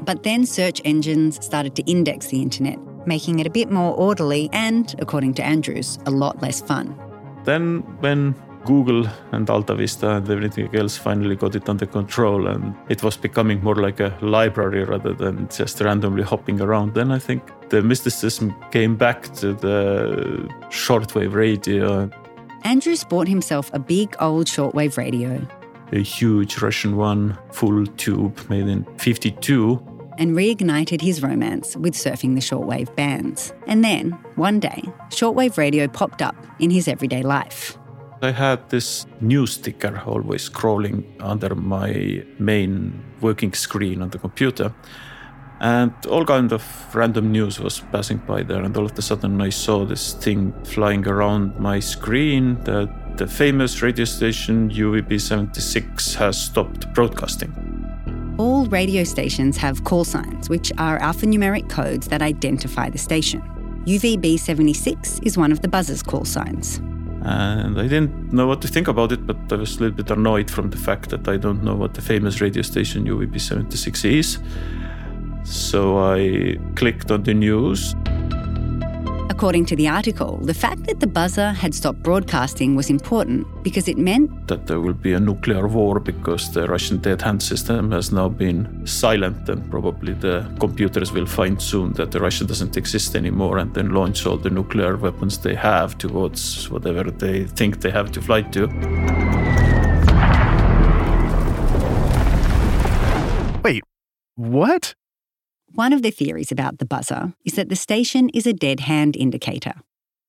But 0.00 0.22
then 0.22 0.46
search 0.46 0.80
engines 0.86 1.44
started 1.44 1.76
to 1.76 1.82
index 1.82 2.28
the 2.28 2.40
internet, 2.40 2.78
making 3.06 3.40
it 3.40 3.46
a 3.46 3.50
bit 3.50 3.70
more 3.70 3.94
orderly 3.94 4.48
and, 4.54 4.94
according 4.98 5.34
to 5.34 5.44
Andrus, 5.44 5.98
a 6.06 6.10
lot 6.10 6.40
less 6.40 6.62
fun. 6.62 6.98
Then, 7.44 7.80
when 8.00 8.34
Google 8.64 9.06
and 9.32 9.46
AltaVista 9.46 10.18
and 10.18 10.28
everything 10.30 10.74
else 10.74 10.96
finally 10.96 11.36
got 11.36 11.54
it 11.54 11.68
under 11.68 11.86
control 11.86 12.46
and 12.46 12.74
it 12.88 13.02
was 13.02 13.16
becoming 13.16 13.62
more 13.62 13.76
like 13.76 14.00
a 14.00 14.16
library 14.20 14.84
rather 14.84 15.12
than 15.14 15.48
just 15.48 15.80
randomly 15.80 16.22
hopping 16.22 16.60
around, 16.60 16.94
then 16.94 17.10
I 17.10 17.18
think 17.18 17.42
the 17.70 17.82
mysticism 17.82 18.54
came 18.70 18.96
back 18.96 19.22
to 19.34 19.54
the 19.54 20.48
shortwave 20.70 21.34
radio. 21.34 22.10
Andrus 22.64 23.04
bought 23.04 23.28
himself 23.28 23.70
a 23.72 23.78
big 23.78 24.14
old 24.20 24.46
shortwave 24.46 24.96
radio 24.98 25.46
A 25.92 26.00
huge 26.02 26.60
Russian 26.60 26.96
one, 26.96 27.38
full 27.52 27.86
tube, 27.86 28.38
made 28.50 28.68
in 28.68 28.84
52. 28.98 29.80
and 30.18 30.36
reignited 30.36 31.00
his 31.00 31.22
romance 31.22 31.74
with 31.76 31.94
surfing 31.94 32.34
the 32.34 32.42
shortwave 32.42 32.94
bands. 32.94 33.54
And 33.66 33.82
then, 33.82 34.12
one 34.36 34.60
day, 34.60 34.82
shortwave 35.08 35.56
radio 35.56 35.88
popped 35.88 36.20
up 36.20 36.36
in 36.58 36.68
his 36.70 36.86
everyday 36.88 37.22
life. 37.22 37.78
I 38.22 38.32
had 38.32 38.68
this 38.68 39.06
news 39.22 39.52
sticker 39.54 40.02
always 40.04 40.50
scrolling 40.50 41.04
under 41.20 41.54
my 41.54 42.22
main 42.38 43.02
working 43.22 43.54
screen 43.54 44.02
on 44.02 44.10
the 44.10 44.18
computer. 44.18 44.74
And 45.60 45.92
all 46.06 46.26
kind 46.26 46.52
of 46.52 46.62
random 46.94 47.32
news 47.32 47.58
was 47.58 47.80
passing 47.92 48.18
by 48.18 48.42
there, 48.42 48.62
and 48.62 48.76
all 48.76 48.84
of 48.84 48.98
a 48.98 49.02
sudden 49.02 49.40
I 49.40 49.48
saw 49.48 49.86
this 49.86 50.12
thing 50.12 50.52
flying 50.64 51.06
around 51.06 51.58
my 51.58 51.80
screen 51.80 52.62
that 52.64 53.16
the 53.16 53.26
famous 53.26 53.80
radio 53.80 54.04
station 54.04 54.70
UVB 54.70 55.18
76 55.18 56.14
has 56.14 56.42
stopped 56.42 56.92
broadcasting. 56.92 57.54
All 58.38 58.66
radio 58.66 59.04
stations 59.04 59.56
have 59.56 59.84
call 59.84 60.04
signs, 60.04 60.50
which 60.50 60.72
are 60.76 60.98
alphanumeric 60.98 61.70
codes 61.70 62.08
that 62.08 62.20
identify 62.20 62.90
the 62.90 62.98
station. 62.98 63.40
UVB 63.86 64.38
76 64.38 65.20
is 65.22 65.38
one 65.38 65.52
of 65.52 65.62
the 65.62 65.68
buzzer's 65.68 66.02
call 66.02 66.26
signs. 66.26 66.80
And 67.22 67.78
I 67.78 67.82
didn't 67.82 68.32
know 68.32 68.46
what 68.46 68.62
to 68.62 68.68
think 68.68 68.88
about 68.88 69.12
it, 69.12 69.26
but 69.26 69.36
I 69.50 69.56
was 69.56 69.76
a 69.76 69.80
little 69.80 69.96
bit 69.96 70.10
annoyed 70.10 70.50
from 70.50 70.70
the 70.70 70.78
fact 70.78 71.10
that 71.10 71.28
I 71.28 71.36
don't 71.36 71.62
know 71.62 71.74
what 71.74 71.94
the 71.94 72.00
famous 72.00 72.40
radio 72.40 72.62
station 72.62 73.04
UVB 73.04 73.40
76 73.40 74.04
is. 74.04 74.38
So 75.44 75.98
I 75.98 76.58
clicked 76.76 77.10
on 77.10 77.22
the 77.24 77.34
news. 77.34 77.94
According 79.30 79.66
to 79.66 79.76
the 79.76 79.86
article, 79.86 80.38
the 80.38 80.52
fact 80.52 80.86
that 80.86 80.98
the 80.98 81.06
buzzer 81.06 81.52
had 81.52 81.72
stopped 81.72 82.02
broadcasting 82.02 82.74
was 82.74 82.90
important 82.90 83.46
because 83.62 83.86
it 83.86 83.96
meant 83.96 84.48
that 84.48 84.66
there 84.66 84.80
will 84.80 84.92
be 84.92 85.12
a 85.12 85.20
nuclear 85.20 85.68
war 85.68 86.00
because 86.00 86.52
the 86.52 86.66
Russian 86.66 86.98
dead 86.98 87.22
hand 87.22 87.40
system 87.40 87.92
has 87.92 88.10
now 88.10 88.28
been 88.28 88.84
silent, 88.84 89.48
and 89.48 89.70
probably 89.70 90.14
the 90.14 90.52
computers 90.58 91.12
will 91.12 91.26
find 91.26 91.62
soon 91.62 91.92
that 91.92 92.10
the 92.10 92.18
Russia 92.18 92.44
doesn't 92.44 92.76
exist 92.76 93.14
anymore 93.14 93.58
and 93.58 93.72
then 93.72 93.90
launch 93.90 94.26
all 94.26 94.36
the 94.36 94.50
nuclear 94.50 94.96
weapons 94.96 95.38
they 95.38 95.54
have 95.54 95.96
towards 95.96 96.68
whatever 96.68 97.08
they 97.08 97.44
think 97.44 97.80
they 97.80 97.90
have 97.92 98.10
to 98.10 98.20
fly 98.20 98.42
to. 98.42 98.66
Wait, 103.62 103.84
what? 104.34 104.94
One 105.74 105.92
of 105.92 106.02
the 106.02 106.10
theories 106.10 106.50
about 106.50 106.78
the 106.78 106.84
buzzer 106.84 107.32
is 107.44 107.54
that 107.54 107.68
the 107.68 107.76
station 107.76 108.28
is 108.30 108.46
a 108.46 108.52
dead 108.52 108.80
hand 108.80 109.16
indicator. 109.16 109.74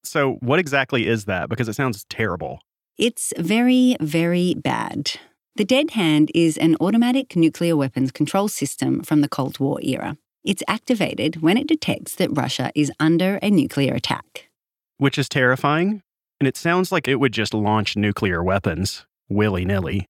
So, 0.04 0.34
what 0.42 0.60
exactly 0.60 1.08
is 1.08 1.26
that? 1.26 1.50
Because 1.50 1.68
it 1.68 1.74
sounds 1.74 2.06
terrible. 2.10 2.60
It's 2.98 3.34
very, 3.38 3.96
very 4.00 4.54
bad. 4.56 5.14
The 5.56 5.66
dead 5.66 5.92
hand 5.92 6.32
is 6.36 6.58
an 6.58 6.76
automatic 6.80 7.36
nuclear 7.36 7.76
weapons 7.76 8.12
control 8.12 8.48
system 8.48 9.02
from 9.04 9.22
the 9.22 9.28
Cold 9.28 9.60
War 9.60 9.80
era. 9.82 10.18
It's 10.44 10.64
activated 10.68 11.42
when 11.42 11.58
it 11.58 11.68
detects 11.68 12.16
that 12.16 12.36
Russia 12.36 12.72
is 12.76 12.92
under 13.00 13.38
a 13.42 13.50
nuclear 13.50 13.94
attack. 13.94 14.50
Which 14.98 15.18
is 15.18 15.28
terrifying. 15.28 16.04
And 16.40 16.48
it 16.48 16.58
sounds 16.58 16.92
like 16.92 17.08
it 17.08 17.20
would 17.20 17.34
just 17.34 17.54
launch 17.54 17.96
nuclear 17.96 18.44
weapons 18.44 19.06
willy 19.30 19.66
nilly 19.66 20.06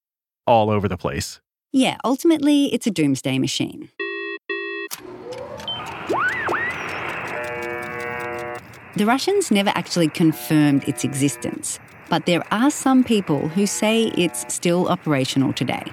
all 0.45 0.69
over 0.69 0.87
the 0.87 0.97
place. 0.97 1.39
Yeah, 1.71 1.97
ultimately, 2.03 2.73
it's 2.73 2.87
a 2.87 2.91
doomsday 2.91 3.39
machine. 3.39 3.89
The 8.97 9.05
Russians 9.05 9.51
never 9.51 9.69
actually 9.69 10.09
confirmed 10.09 10.83
its 10.85 11.05
existence, 11.05 11.79
but 12.09 12.25
there 12.25 12.43
are 12.51 12.69
some 12.69 13.05
people 13.05 13.47
who 13.47 13.65
say 13.65 14.11
it's 14.17 14.53
still 14.53 14.89
operational 14.89 15.53
today. 15.53 15.83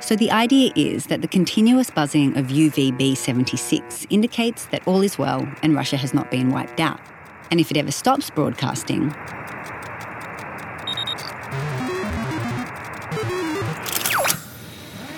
So 0.00 0.16
the 0.16 0.32
idea 0.32 0.72
is 0.74 1.06
that 1.06 1.22
the 1.22 1.28
continuous 1.28 1.88
buzzing 1.88 2.36
of 2.36 2.46
UVB 2.46 3.16
76 3.16 4.08
indicates 4.10 4.64
that 4.66 4.86
all 4.88 5.02
is 5.02 5.16
well 5.18 5.48
and 5.62 5.76
Russia 5.76 5.96
has 5.96 6.12
not 6.12 6.32
been 6.32 6.50
wiped 6.50 6.80
out. 6.80 6.98
And 7.52 7.60
if 7.60 7.70
it 7.70 7.76
ever 7.76 7.92
stops 7.92 8.28
broadcasting, 8.28 9.10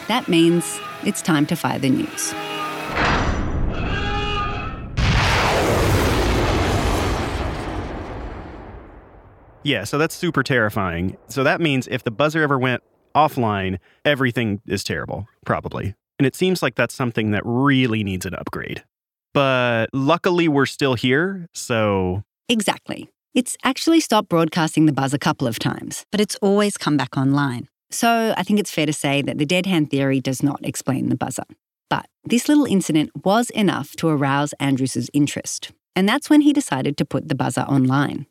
that 0.08 0.26
means 0.28 0.78
it's 1.04 1.22
time 1.22 1.46
to 1.46 1.56
fire 1.56 1.78
the 1.78 1.88
news. 1.88 2.34
Yeah, 9.64 9.84
so 9.84 9.98
that's 9.98 10.14
super 10.14 10.42
terrifying. 10.42 11.16
So 11.28 11.42
that 11.42 11.60
means 11.60 11.88
if 11.88 12.04
the 12.04 12.10
buzzer 12.10 12.42
ever 12.42 12.58
went 12.58 12.82
offline, 13.14 13.78
everything 14.04 14.60
is 14.66 14.84
terrible, 14.84 15.26
probably. 15.44 15.94
And 16.18 16.26
it 16.26 16.36
seems 16.36 16.62
like 16.62 16.74
that's 16.74 16.94
something 16.94 17.32
that 17.32 17.42
really 17.44 18.04
needs 18.04 18.26
an 18.26 18.34
upgrade. 18.34 18.84
But 19.32 19.86
luckily, 19.92 20.46
we're 20.46 20.66
still 20.66 20.94
here, 20.94 21.48
so. 21.52 22.22
Exactly. 22.48 23.10
It's 23.34 23.56
actually 23.64 23.98
stopped 23.98 24.28
broadcasting 24.28 24.86
the 24.86 24.92
buzz 24.92 25.12
a 25.12 25.18
couple 25.18 25.48
of 25.48 25.58
times, 25.58 26.04
but 26.12 26.20
it's 26.20 26.36
always 26.36 26.76
come 26.76 26.96
back 26.96 27.16
online. 27.16 27.68
So 27.90 28.32
I 28.36 28.44
think 28.44 28.60
it's 28.60 28.70
fair 28.70 28.86
to 28.86 28.92
say 28.92 29.22
that 29.22 29.38
the 29.38 29.46
dead 29.46 29.66
hand 29.66 29.90
theory 29.90 30.20
does 30.20 30.42
not 30.42 30.64
explain 30.64 31.08
the 31.08 31.16
buzzer. 31.16 31.44
But 31.90 32.06
this 32.24 32.48
little 32.48 32.64
incident 32.64 33.10
was 33.24 33.50
enough 33.50 33.96
to 33.96 34.08
arouse 34.08 34.54
Andrus's 34.60 35.10
interest. 35.12 35.72
And 35.96 36.08
that's 36.08 36.30
when 36.30 36.42
he 36.42 36.52
decided 36.52 36.96
to 36.98 37.04
put 37.04 37.28
the 37.28 37.34
buzzer 37.34 37.62
online. 37.62 38.26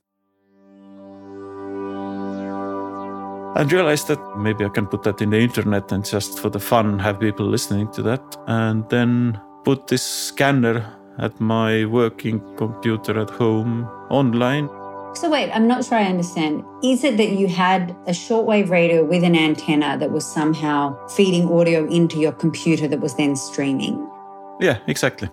And 3.55 3.71
realized 3.71 4.07
that 4.07 4.19
maybe 4.37 4.65
I 4.65 4.69
can 4.69 4.87
put 4.87 5.03
that 5.03 5.21
in 5.21 5.29
the 5.29 5.39
internet 5.39 5.91
and 5.91 6.03
just 6.03 6.39
for 6.39 6.49
the 6.49 6.59
fun 6.59 6.99
have 6.99 7.19
people 7.19 7.45
listening 7.45 7.91
to 7.91 8.01
that. 8.03 8.37
And 8.47 8.87
then 8.89 9.39
put 9.63 9.87
this 9.87 10.03
scanner 10.03 10.85
at 11.19 11.39
my 11.39 11.85
working 11.85 12.41
computer 12.57 13.19
at 13.19 13.29
home 13.29 13.85
online. 14.09 14.69
So, 15.15 15.29
wait, 15.29 15.51
I'm 15.51 15.67
not 15.67 15.85
sure 15.85 15.99
I 15.99 16.05
understand. 16.05 16.63
Is 16.83 17.03
it 17.03 17.17
that 17.17 17.33
you 17.33 17.47
had 17.47 17.91
a 18.07 18.11
shortwave 18.11 18.69
radio 18.69 19.05
with 19.05 19.23
an 19.23 19.35
antenna 19.35 19.95
that 19.99 20.11
was 20.11 20.25
somehow 20.25 21.07
feeding 21.09 21.47
audio 21.49 21.87
into 21.87 22.19
your 22.19 22.31
computer 22.31 22.87
that 22.87 22.99
was 22.99 23.15
then 23.15 23.35
streaming? 23.35 24.09
Yeah, 24.59 24.79
exactly. 24.87 25.29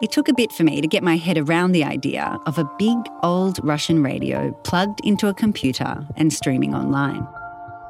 It 0.00 0.12
took 0.12 0.28
a 0.28 0.32
bit 0.32 0.52
for 0.52 0.62
me 0.62 0.80
to 0.80 0.86
get 0.86 1.02
my 1.02 1.16
head 1.16 1.36
around 1.36 1.72
the 1.72 1.84
idea 1.84 2.38
of 2.46 2.56
a 2.56 2.70
big 2.78 2.96
old 3.22 3.58
Russian 3.64 4.02
radio 4.02 4.52
plugged 4.62 5.00
into 5.04 5.26
a 5.26 5.34
computer 5.34 6.06
and 6.16 6.32
streaming 6.32 6.74
online. 6.74 7.26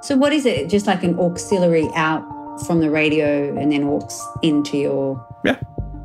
So, 0.02 0.16
what 0.16 0.32
is 0.32 0.46
it? 0.46 0.68
Just 0.68 0.86
like 0.86 1.02
an 1.02 1.18
auxiliary 1.18 1.88
out 1.94 2.24
from 2.66 2.80
the 2.80 2.90
radio 2.90 3.56
and 3.56 3.72
then 3.72 3.84
aux 3.84 4.08
into 4.42 4.78
your. 4.78 5.26
Yeah, 5.44 5.58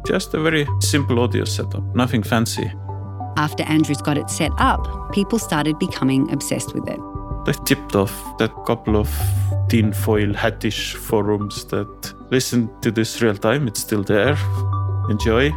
just 0.05 0.33
a 0.33 0.41
very 0.41 0.67
simple 0.79 1.19
audio 1.19 1.45
setup, 1.45 1.83
nothing 1.95 2.23
fancy. 2.23 2.71
After 3.37 3.63
Andrus 3.63 4.01
got 4.01 4.17
it 4.17 4.29
set 4.29 4.51
up, 4.57 5.11
people 5.11 5.39
started 5.39 5.77
becoming 5.79 6.31
obsessed 6.31 6.73
with 6.73 6.87
it. 6.87 6.99
They 7.45 7.53
tipped 7.65 7.95
off 7.95 8.37
that 8.37 8.51
couple 8.65 8.97
of 8.97 9.09
tinfoil 9.69 10.33
hattish 10.33 10.93
forums 10.95 11.65
that 11.65 12.13
listen 12.31 12.69
to 12.81 12.91
this 12.91 13.21
real 13.21 13.35
time. 13.35 13.67
It's 13.67 13.81
still 13.81 14.03
there. 14.03 14.37
Enjoy. 15.09 15.51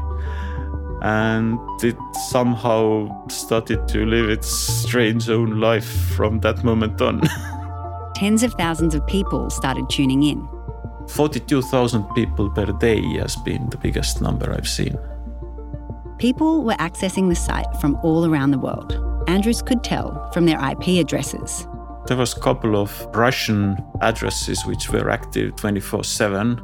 And 1.02 1.58
it 1.82 1.96
somehow 2.28 3.26
started 3.28 3.86
to 3.88 4.04
live 4.04 4.28
its 4.28 4.48
strange 4.48 5.30
own 5.30 5.60
life 5.60 5.88
from 6.16 6.40
that 6.40 6.64
moment 6.64 7.00
on. 7.00 7.22
tens 8.18 8.42
of 8.42 8.52
thousands 8.54 8.96
of 8.96 9.06
people 9.06 9.48
started 9.48 9.88
tuning 9.88 10.24
in. 10.24 10.48
42,000 11.08 12.02
people 12.16 12.50
per 12.50 12.66
day 12.66 13.00
has 13.18 13.36
been 13.36 13.70
the 13.70 13.76
biggest 13.76 14.20
number 14.20 14.52
I've 14.52 14.66
seen. 14.66 14.98
People 16.18 16.64
were 16.64 16.74
accessing 16.80 17.28
the 17.28 17.36
site 17.36 17.72
from 17.80 17.96
all 18.02 18.26
around 18.26 18.50
the 18.50 18.58
world. 18.58 18.98
Andrus 19.28 19.62
could 19.62 19.84
tell 19.84 20.28
from 20.32 20.46
their 20.46 20.58
IP 20.58 20.98
addresses. 20.98 21.68
There 22.08 22.16
was 22.16 22.36
a 22.36 22.40
couple 22.40 22.76
of 22.76 23.06
Russian 23.14 23.76
addresses 24.00 24.66
which 24.66 24.90
were 24.90 25.10
active 25.10 25.54
24/7. 25.54 26.60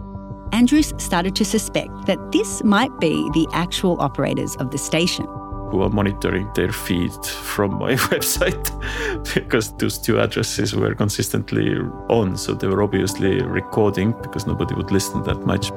Andrus 0.50 0.92
started 0.98 1.36
to 1.36 1.44
suspect 1.44 2.06
that 2.06 2.18
this 2.32 2.64
might 2.64 2.98
be 2.98 3.30
the 3.32 3.46
actual 3.52 3.96
operators 4.00 4.56
of 4.56 4.72
the 4.72 4.78
station 4.78 5.26
who 5.74 5.82
are 5.82 5.90
monitoring 5.90 6.48
their 6.54 6.70
feed 6.70 7.12
from 7.26 7.74
my 7.74 7.94
website 8.12 8.64
because 9.34 9.72
those 9.78 9.98
two 9.98 10.20
addresses 10.20 10.74
were 10.74 10.94
consistently 10.94 11.76
on. 12.08 12.36
So 12.36 12.54
they 12.54 12.68
were 12.68 12.82
obviously 12.82 13.42
recording 13.42 14.12
because 14.22 14.46
nobody 14.46 14.74
would 14.74 14.92
listen 14.92 15.24
that 15.24 15.40
much. 15.44 15.72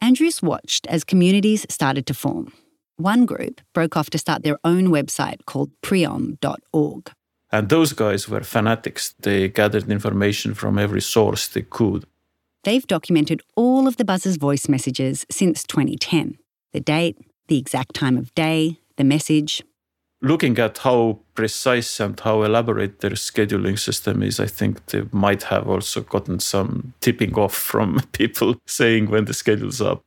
Andrus 0.00 0.40
watched 0.42 0.86
as 0.86 1.04
communities 1.04 1.66
started 1.68 2.06
to 2.06 2.14
form. 2.14 2.52
One 2.96 3.26
group 3.26 3.60
broke 3.74 3.96
off 3.96 4.08
to 4.10 4.18
start 4.18 4.42
their 4.42 4.58
own 4.64 4.88
website 4.88 5.44
called 5.44 5.70
priyom.org. 5.82 7.12
And 7.50 7.68
those 7.68 7.92
guys 7.92 8.26
were 8.26 8.42
fanatics. 8.42 9.14
They 9.20 9.48
gathered 9.48 9.90
information 9.90 10.54
from 10.54 10.78
every 10.78 11.02
source 11.02 11.46
they 11.46 11.62
could. 11.62 12.06
They've 12.64 12.86
documented 12.86 13.42
all 13.54 13.86
of 13.86 13.96
the 13.96 14.04
buzzer's 14.04 14.36
voice 14.36 14.68
messages 14.68 15.26
since 15.30 15.62
2010 15.64 16.38
the 16.72 16.80
date, 16.80 17.18
the 17.48 17.58
exact 17.58 17.94
time 17.94 18.16
of 18.16 18.34
day, 18.34 18.78
the 18.96 19.04
message. 19.04 19.62
Looking 20.20 20.58
at 20.58 20.78
how 20.78 21.18
precise 21.34 21.98
and 21.98 22.18
how 22.18 22.42
elaborate 22.42 23.00
their 23.00 23.10
scheduling 23.10 23.78
system 23.78 24.22
is, 24.22 24.38
I 24.38 24.46
think 24.46 24.86
they 24.86 25.02
might 25.10 25.44
have 25.44 25.68
also 25.68 26.02
gotten 26.02 26.38
some 26.38 26.94
tipping 27.00 27.34
off 27.34 27.54
from 27.54 28.00
people 28.12 28.56
saying 28.66 29.10
when 29.10 29.24
the 29.24 29.34
schedule's 29.34 29.80
up. 29.80 30.02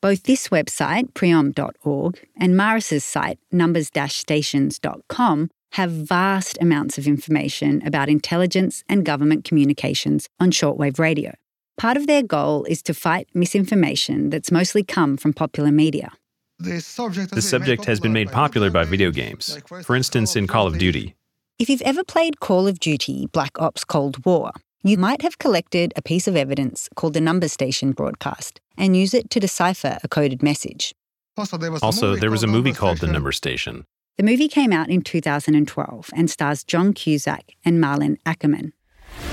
Both 0.00 0.24
this 0.24 0.48
website, 0.48 1.12
priyom.org, 1.12 2.26
and 2.36 2.56
Maris's 2.56 3.04
site, 3.04 3.38
numbers-stations.com, 3.52 5.50
have 5.72 5.90
vast 5.90 6.58
amounts 6.60 6.98
of 6.98 7.06
information 7.06 7.86
about 7.86 8.08
intelligence 8.08 8.82
and 8.88 9.04
government 9.04 9.44
communications 9.44 10.28
on 10.40 10.50
shortwave 10.50 10.98
radio. 10.98 11.32
Part 11.76 11.96
of 11.96 12.06
their 12.06 12.22
goal 12.22 12.64
is 12.64 12.82
to 12.84 12.94
fight 12.94 13.28
misinformation 13.34 14.30
that's 14.30 14.50
mostly 14.52 14.84
come 14.84 15.16
from 15.16 15.32
popular 15.32 15.72
media. 15.72 16.12
The 16.58 16.80
subject 16.80 17.84
has 17.86 17.98
been 17.98 18.12
made 18.12 18.30
popular 18.30 18.70
by 18.70 18.84
video 18.84 19.10
games, 19.10 19.58
for 19.82 19.96
instance, 19.96 20.36
in 20.36 20.46
Call 20.46 20.66
of 20.66 20.78
Duty. 20.78 21.16
If 21.58 21.68
you've 21.68 21.82
ever 21.82 22.04
played 22.04 22.40
Call 22.40 22.68
of 22.68 22.78
Duty 22.78 23.26
Black 23.32 23.60
Ops 23.60 23.84
Cold 23.84 24.24
War, 24.24 24.52
you 24.84 24.96
might 24.96 25.22
have 25.22 25.38
collected 25.38 25.92
a 25.96 26.02
piece 26.02 26.28
of 26.28 26.36
evidence 26.36 26.88
called 26.94 27.14
the 27.14 27.20
number 27.20 27.48
station 27.48 27.92
broadcast 27.92 28.60
and 28.76 28.96
use 28.96 29.14
it 29.14 29.30
to 29.30 29.40
decipher 29.40 29.98
a 30.04 30.08
coded 30.08 30.42
message. 30.42 30.94
Also, 31.36 32.16
there 32.16 32.30
was 32.30 32.42
a 32.42 32.46
movie 32.46 32.72
called 32.72 32.98
The 32.98 33.06
Number 33.06 33.32
Station. 33.32 33.86
The 34.18 34.22
movie 34.22 34.48
came 34.48 34.72
out 34.72 34.90
in 34.90 35.02
2012 35.02 36.10
and 36.14 36.30
stars 36.30 36.62
John 36.62 36.92
Cusack 36.92 37.54
and 37.64 37.80
Malin 37.80 38.18
Akerman. 38.26 38.72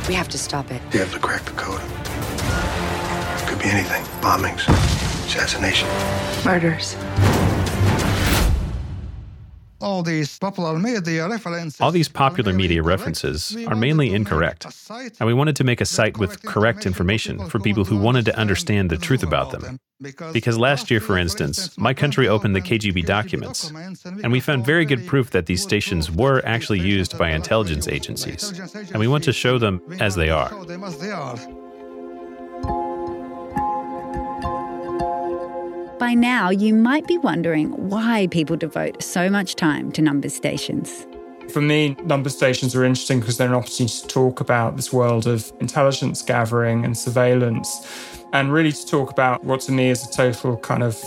We 0.08 0.13
have 0.13 0.30
to 0.30 0.38
stop 0.38 0.71
it. 0.71 0.82
You 0.93 1.02
have 1.02 1.13
to 1.13 1.19
crack 1.19 1.43
the 1.43 1.52
code. 1.52 1.82
It 3.60 3.63
could 3.63 3.72
be 3.72 3.78
anything 3.78 4.04
bombings, 4.22 4.65
assassination, 5.28 5.89
Murders. 6.45 6.95
All 9.82 10.02
these 10.02 10.38
popular 10.39 10.80
media 10.80 11.28
references. 11.28 11.82
All 11.82 11.91
these 11.91 12.08
popular 12.08 12.54
media 12.54 12.82
references 12.82 13.58
are 13.67 13.76
mainly 13.76 14.13
incorrect, 14.13 14.65
and 14.89 15.28
we 15.28 15.34
wanted 15.34 15.58
to 15.58 15.65
make 15.65 15.82
a 15.82 15.86
site 15.86 16.17
with 16.17 16.41
correct 16.43 16.86
information 16.86 17.50
for 17.50 17.60
people 17.60 17.84
who 17.84 17.98
wanted 17.98 18.24
to 18.26 18.38
understand 18.38 18.89
the 18.89 18.98
truth 18.98 19.24
about 19.24 19.52
them. 19.52 19.78
Because 20.32 20.58
last 20.58 20.89
year, 20.89 21.02
for 21.02 21.17
instance, 21.17 21.78
my 21.78 21.93
country 21.93 22.30
opened 22.30 22.56
the 22.56 22.62
KGB 22.62 23.06
documents, 23.06 23.72
and 24.06 24.32
we 24.32 24.39
found 24.39 24.65
very 24.65 24.86
good 24.86 25.06
proof 25.06 25.32
that 25.32 25.48
these 25.48 25.62
stations 25.62 26.10
were 26.10 26.41
actually 26.45 26.80
used 26.80 27.17
by 27.17 27.32
intelligence 27.32 27.89
agencies, 27.89 28.52
and 28.91 29.00
we 29.00 29.08
want 29.08 29.26
to 29.26 29.34
show 29.34 29.58
them 29.58 29.82
as 30.00 30.15
they 30.15 30.30
are. 30.30 30.50
By 35.99 36.13
now, 36.13 36.49
you 36.49 36.73
might 36.73 37.05
be 37.07 37.17
wondering 37.17 37.71
why 37.89 38.27
people 38.31 38.55
devote 38.55 39.03
so 39.03 39.29
much 39.29 39.55
time 39.55 39.91
to 39.91 40.01
number 40.01 40.29
stations. 40.29 41.05
For 41.49 41.59
me, 41.59 41.97
number 42.05 42.29
stations 42.29 42.73
are 42.73 42.85
interesting 42.85 43.19
because 43.19 43.35
they're 43.35 43.49
an 43.49 43.53
opportunity 43.53 43.99
to 43.99 44.07
talk 44.07 44.39
about 44.39 44.77
this 44.77 44.93
world 44.93 45.27
of 45.27 45.51
intelligence 45.59 46.21
gathering 46.21 46.85
and 46.85 46.97
surveillance, 46.97 48.15
and 48.31 48.53
really 48.53 48.71
to 48.71 48.88
talk 48.88 49.12
about 49.12 49.43
what 49.43 49.59
to 49.62 49.73
me 49.73 49.89
is 49.89 50.07
a 50.07 50.09
total 50.09 50.55
kind 50.55 50.83
of 50.83 50.97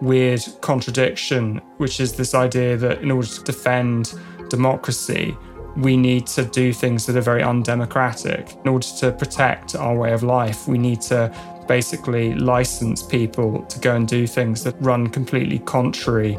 weird 0.00 0.42
contradiction, 0.60 1.60
which 1.76 2.00
is 2.00 2.14
this 2.14 2.34
idea 2.34 2.76
that 2.76 3.00
in 3.00 3.12
order 3.12 3.28
to 3.28 3.44
defend 3.44 4.12
democracy, 4.50 5.36
we 5.76 5.96
need 5.96 6.26
to 6.26 6.44
do 6.44 6.72
things 6.72 7.06
that 7.06 7.16
are 7.16 7.22
very 7.22 7.44
undemocratic. 7.44 8.56
In 8.64 8.68
order 8.68 8.88
to 8.98 9.12
protect 9.12 9.76
our 9.76 9.96
way 9.96 10.12
of 10.12 10.24
life, 10.24 10.66
we 10.66 10.78
need 10.78 11.00
to 11.02 11.32
basically 11.66 12.34
license 12.34 13.02
people 13.02 13.62
to 13.66 13.78
go 13.78 13.94
and 13.94 14.08
do 14.08 14.26
things 14.26 14.64
that 14.64 14.74
run 14.80 15.08
completely 15.08 15.58
contrary 15.60 16.38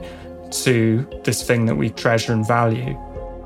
to 0.51 1.07
this 1.23 1.45
thing 1.45 1.65
that 1.65 1.75
we 1.75 1.89
treasure 1.89 2.33
and 2.33 2.47
value. 2.47 2.97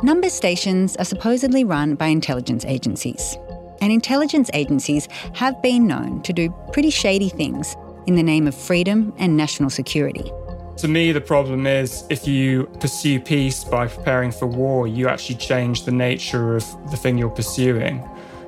Number 0.03 0.29
stations 0.29 0.95
are 0.97 1.05
supposedly 1.05 1.63
run 1.63 1.95
by 1.95 2.07
intelligence 2.07 2.65
agencies. 2.65 3.37
And 3.81 3.91
intelligence 3.91 4.49
agencies 4.53 5.07
have 5.33 5.61
been 5.61 5.87
known 5.87 6.21
to 6.23 6.33
do 6.33 6.53
pretty 6.73 6.89
shady 6.89 7.29
things 7.29 7.75
in 8.05 8.15
the 8.15 8.23
name 8.23 8.47
of 8.47 8.55
freedom 8.55 9.13
and 9.17 9.37
national 9.37 9.69
security. 9.69 10.31
To 10.77 10.87
me, 10.87 11.11
the 11.11 11.21
problem 11.21 11.65
is 11.65 12.03
if 12.09 12.27
you 12.27 12.65
pursue 12.79 13.19
peace 13.19 13.63
by 13.63 13.87
preparing 13.87 14.31
for 14.31 14.45
war, 14.45 14.87
you 14.87 15.07
actually 15.07 15.35
change 15.37 15.85
the 15.85 15.91
nature 15.91 16.55
of 16.55 16.91
the 16.91 16.97
thing 16.97 17.17
you're 17.17 17.29
pursuing. 17.29 18.07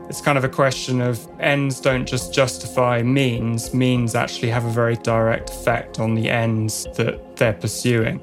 It's 0.10 0.22
kind 0.22 0.40
of 0.40 0.44
a 0.44 0.50
question 0.50 1.02
of 1.02 1.26
ends 1.40 1.80
don't 1.80 2.08
just 2.08 2.34
justify 2.34 3.04
means, 3.04 3.76
means 3.76 4.16
actually 4.16 4.50
have 4.50 4.66
a 4.66 4.72
very 4.72 4.96
direct 4.96 5.52
effect 5.52 6.00
on 6.00 6.16
the 6.16 6.32
ends 6.32 6.88
that 6.98 7.36
they're 7.36 7.54
pursuing. 7.54 8.20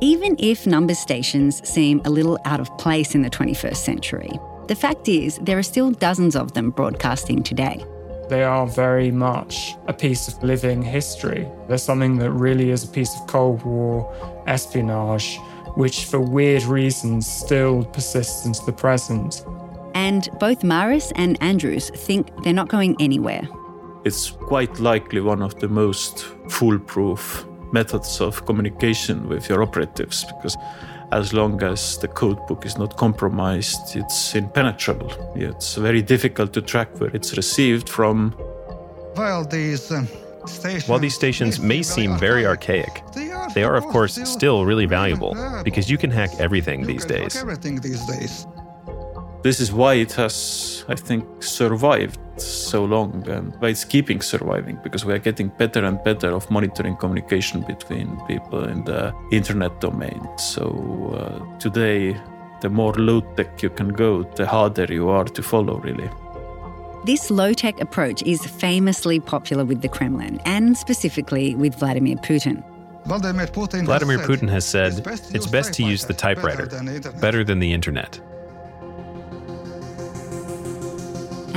Even 0.00 0.34
if 0.40 0.66
number 0.66 0.92
stations 0.92 1.66
seem 1.68 2.02
a 2.04 2.10
little 2.10 2.36
out 2.44 2.58
of 2.58 2.76
place 2.78 3.14
in 3.14 3.22
the 3.22 3.30
21st 3.30 3.76
century, 3.76 4.30
the 4.66 4.74
fact 4.74 5.08
is 5.08 5.38
there 5.38 5.56
are 5.56 5.62
still 5.62 5.92
dozens 5.92 6.34
of 6.34 6.52
them 6.54 6.70
broadcasting 6.70 7.44
today. 7.44 7.84
They 8.28 8.42
are 8.42 8.66
very 8.66 9.12
much 9.12 9.76
a 9.86 9.92
piece 9.92 10.26
of 10.26 10.42
living 10.42 10.82
history. 10.82 11.46
They're 11.68 11.78
something 11.78 12.18
that 12.18 12.32
really 12.32 12.70
is 12.70 12.82
a 12.82 12.88
piece 12.88 13.14
of 13.14 13.28
Cold 13.28 13.62
War 13.62 14.12
espionage, 14.48 15.38
which 15.76 16.06
for 16.06 16.18
weird 16.18 16.64
reasons 16.64 17.30
still 17.30 17.84
persists 17.84 18.46
into 18.46 18.64
the 18.66 18.72
present. 18.72 19.44
And 19.94 20.28
both 20.38 20.64
Maris 20.64 21.12
and 21.16 21.36
Andrus 21.40 21.90
think 21.90 22.30
they're 22.42 22.52
not 22.52 22.68
going 22.68 22.96
anywhere. 23.00 23.48
It's 24.04 24.30
quite 24.30 24.78
likely 24.80 25.20
one 25.20 25.40
of 25.40 25.58
the 25.60 25.68
most 25.68 26.24
foolproof 26.48 27.46
methods 27.72 28.20
of 28.20 28.44
communication 28.44 29.28
with 29.28 29.48
your 29.48 29.62
operatives 29.62 30.24
because 30.24 30.56
as 31.12 31.32
long 31.32 31.62
as 31.62 31.98
the 31.98 32.08
code 32.08 32.44
book 32.46 32.66
is 32.66 32.76
not 32.76 32.96
compromised, 32.96 33.96
it's 33.96 34.34
impenetrable. 34.34 35.12
It's 35.36 35.76
very 35.76 36.02
difficult 36.02 36.52
to 36.54 36.62
track 36.62 36.88
where 37.00 37.10
it's 37.14 37.36
received 37.36 37.88
from. 37.88 38.32
While 39.14 39.44
these, 39.44 39.92
uh, 39.92 40.04
stations, 40.46 40.88
While 40.88 40.98
these 40.98 41.14
stations 41.14 41.60
may 41.60 41.82
seem 41.82 42.18
very 42.18 42.46
archaic, 42.46 43.02
they 43.54 43.62
are, 43.62 43.76
of 43.76 43.84
course, 43.84 44.14
still 44.24 44.64
really 44.64 44.86
valuable 44.86 45.34
because 45.62 45.88
you 45.90 45.98
can 45.98 46.10
hack 46.10 46.30
everything 46.38 46.84
these 46.84 47.04
days. 47.04 47.44
Everything 49.44 49.58
these 49.58 49.58
days. 49.58 49.58
This 49.58 49.60
is 49.60 49.72
why 49.72 49.94
it 49.94 50.12
has, 50.12 50.84
I 50.88 50.94
think, 50.94 51.42
survived 51.42 52.18
so 52.40 52.84
long 52.84 53.28
and 53.28 53.54
why 53.60 53.68
it's 53.68 53.84
keeping 53.84 54.20
surviving 54.20 54.78
because 54.82 55.04
we 55.04 55.12
are 55.12 55.18
getting 55.18 55.48
better 55.48 55.84
and 55.84 56.02
better 56.02 56.30
of 56.30 56.50
monitoring 56.50 56.96
communication 56.96 57.62
between 57.62 58.20
people 58.26 58.64
in 58.64 58.84
the 58.84 59.12
internet 59.30 59.80
domain. 59.80 60.28
So 60.38 60.64
uh, 61.14 61.58
today, 61.58 62.16
the 62.60 62.70
more 62.70 62.94
low 62.94 63.20
tech 63.20 63.62
you 63.62 63.70
can 63.70 63.88
go, 63.88 64.22
the 64.36 64.46
harder 64.46 64.86
you 64.92 65.08
are 65.08 65.24
to 65.24 65.42
follow, 65.42 65.78
really. 65.78 66.10
This 67.04 67.30
low 67.30 67.52
tech 67.52 67.80
approach 67.80 68.22
is 68.22 68.46
famously 68.46 69.20
popular 69.20 69.64
with 69.64 69.82
the 69.82 69.88
Kremlin 69.88 70.40
and 70.46 70.76
specifically 70.76 71.54
with 71.54 71.74
Vladimir 71.74 72.16
Putin. 72.16 72.64
Vladimir 73.04 73.46
Putin, 73.46 73.84
Vladimir 73.84 74.18
has 74.18 74.26
Putin 74.26 74.48
has 74.48 74.64
said 74.64 75.06
it's 75.34 75.46
best 75.46 75.74
to 75.74 75.82
use 75.82 76.06
the 76.06 76.14
typewriter, 76.14 76.66
better 77.20 77.44
than 77.44 77.58
the 77.58 77.72
internet. 77.72 78.18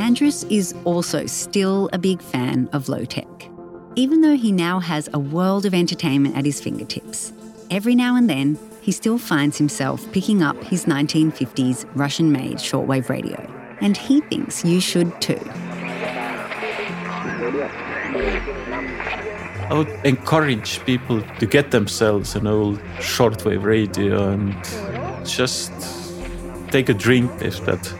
Andrus 0.07 0.45
is 0.45 0.73
also 0.85 1.25
still 1.25 1.89
a 1.91 1.97
big 1.97 2.21
fan 2.21 2.69
of 2.71 2.87
low 2.87 3.03
tech. 3.03 3.27
Even 3.97 4.21
though 4.21 4.37
he 4.37 4.53
now 4.53 4.79
has 4.79 5.09
a 5.11 5.19
world 5.19 5.65
of 5.65 5.73
entertainment 5.73 6.37
at 6.37 6.45
his 6.45 6.61
fingertips, 6.61 7.33
every 7.69 7.93
now 7.93 8.15
and 8.15 8.29
then 8.29 8.57
he 8.81 8.93
still 8.93 9.17
finds 9.17 9.57
himself 9.57 10.09
picking 10.13 10.41
up 10.41 10.55
his 10.63 10.85
1950s 10.85 11.85
Russian 11.93 12.31
made 12.31 12.55
shortwave 12.55 13.09
radio. 13.09 13.35
And 13.81 13.97
he 13.97 14.21
thinks 14.21 14.63
you 14.63 14.79
should 14.79 15.11
too. 15.19 15.41
I 19.69 19.73
would 19.73 19.89
encourage 20.05 20.79
people 20.85 21.21
to 21.21 21.45
get 21.45 21.71
themselves 21.71 22.33
an 22.33 22.47
old 22.47 22.79
shortwave 22.99 23.63
radio 23.63 24.29
and 24.29 24.55
just 25.27 25.73
take 26.71 26.87
a 26.87 26.93
drink 26.93 27.29
if 27.41 27.65
that 27.65 27.93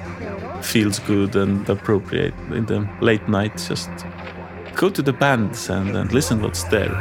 feels 0.68 1.00
good 1.00 1.36
and 1.36 1.68
appropriate 1.70 2.34
in 2.52 2.66
the 2.66 2.88
late 3.02 3.28
night. 3.28 3.58
Just 3.58 3.90
go 4.76 4.90
to 4.90 5.02
the 5.02 5.14
bands 5.14 5.70
and, 5.70 5.96
and 5.96 6.12
listen 6.12 6.42
what's 6.42 6.64
there. 6.66 6.94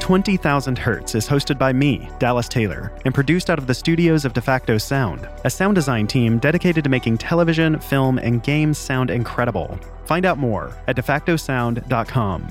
Twenty 0.00 0.36
Thousand 0.36 0.76
Hertz 0.78 1.14
is 1.14 1.28
hosted 1.28 1.56
by 1.58 1.72
me, 1.72 2.08
Dallas 2.18 2.48
Taylor, 2.48 2.90
and 3.04 3.14
produced 3.14 3.48
out 3.48 3.58
of 3.58 3.66
the 3.68 3.74
studios 3.74 4.24
of 4.24 4.32
De 4.32 4.40
Facto 4.40 4.76
Sound, 4.76 5.28
a 5.44 5.50
sound 5.50 5.76
design 5.76 6.06
team 6.08 6.38
dedicated 6.38 6.82
to 6.84 6.90
making 6.90 7.18
television, 7.18 7.78
film, 7.78 8.18
and 8.18 8.42
games 8.42 8.76
sound 8.76 9.10
incredible. 9.10 9.78
Find 10.06 10.24
out 10.26 10.38
more 10.38 10.74
at 10.88 10.96
defactosound.com. 10.96 12.48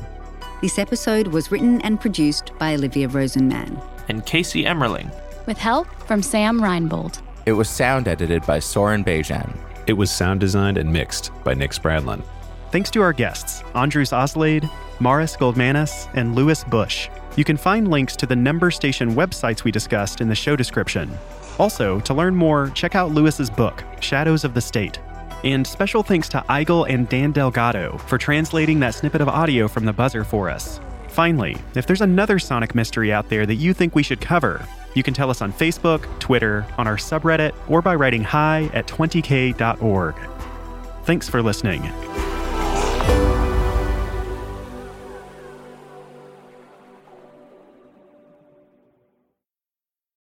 This 0.62 0.80
episode 0.80 1.28
was 1.28 1.52
written 1.52 1.82
and 1.82 2.00
produced 2.00 2.52
by 2.60 2.76
Olivia 2.76 3.10
Rosenman. 3.10 3.82
And 4.08 4.26
Casey 4.26 4.64
Emmerling. 4.64 5.12
With 5.46 5.58
help 5.58 5.88
from 6.08 6.22
Sam 6.22 6.62
Reinbold. 6.62 7.22
It 7.46 7.54
was 7.54 7.70
sound 7.70 8.08
edited 8.08 8.46
by 8.46 8.60
Soren 8.60 9.04
Bejan. 9.04 9.58
It 9.88 9.94
was 9.94 10.12
sound 10.12 10.40
designed 10.40 10.78
and 10.78 10.94
mixed 10.94 11.32
by 11.44 11.56
Nick 11.56 11.72
Spradlin. 11.72 12.24
Thanks 12.72 12.92
to 12.92 13.02
our 13.02 13.14
guests, 13.14 13.64
Andrus 13.74 14.12
Aaslaid, 14.12 14.70
Maris 15.00 15.36
Goldmanis, 15.36 16.08
and 16.14 16.36
Lewis 16.36 16.64
Bush. 16.64 17.10
You 17.36 17.44
can 17.44 17.58
find 17.58 17.88
links 17.90 18.16
to 18.18 18.26
the 18.26 18.36
number 18.36 18.72
station 18.72 19.16
websites 19.16 19.64
we 19.64 19.72
discussed 19.72 20.22
in 20.22 20.28
the 20.28 20.36
show 20.36 20.56
description. 20.56 21.10
Also, 21.58 22.00
to 22.02 22.14
learn 22.14 22.36
more, 22.36 22.70
check 22.70 22.96
out 22.96 23.12
Lewis's 23.12 23.50
book, 23.50 23.84
Shadows 24.00 24.44
of 24.44 24.54
the 24.54 24.62
State. 24.62 25.00
And 25.44 25.66
special 25.66 26.04
thanks 26.04 26.28
to 26.30 26.44
Eigel 26.50 26.90
and 26.90 27.08
Dan 27.08 27.32
Delgado 27.32 27.98
for 27.98 28.18
translating 28.18 28.80
that 28.80 28.94
snippet 28.94 29.22
of 29.22 29.30
audio 29.30 29.68
from 29.68 29.86
the 29.86 29.94
buzzer 29.94 30.24
for 30.24 30.50
us. 30.50 30.80
Finally, 31.08 31.58
if 31.76 31.86
there's 31.86 32.02
another 32.02 32.40
sonic 32.40 32.76
mystery 32.76 33.12
out 33.12 33.30
there 33.30 33.46
that 33.46 33.56
you 33.56 33.74
think 33.74 33.96
we 33.96 34.04
should 34.04 34.22
cover, 34.22 34.66
you 34.96 35.04
can 35.04 35.14
tell 35.14 35.30
us 35.30 35.42
on 35.42 35.54
Facebook, 35.54 36.08
Twitter, 36.20 36.66
on 36.78 36.88
our 36.88 36.98
subreddit, 36.98 37.54
or 37.68 37.82
by 37.82 37.96
writing 37.96 38.24
hi 38.24 38.70
at 38.74 38.88
20k.org. 38.88 40.16
Thanks 41.04 41.30
for 41.30 41.42
listening. 41.42 41.82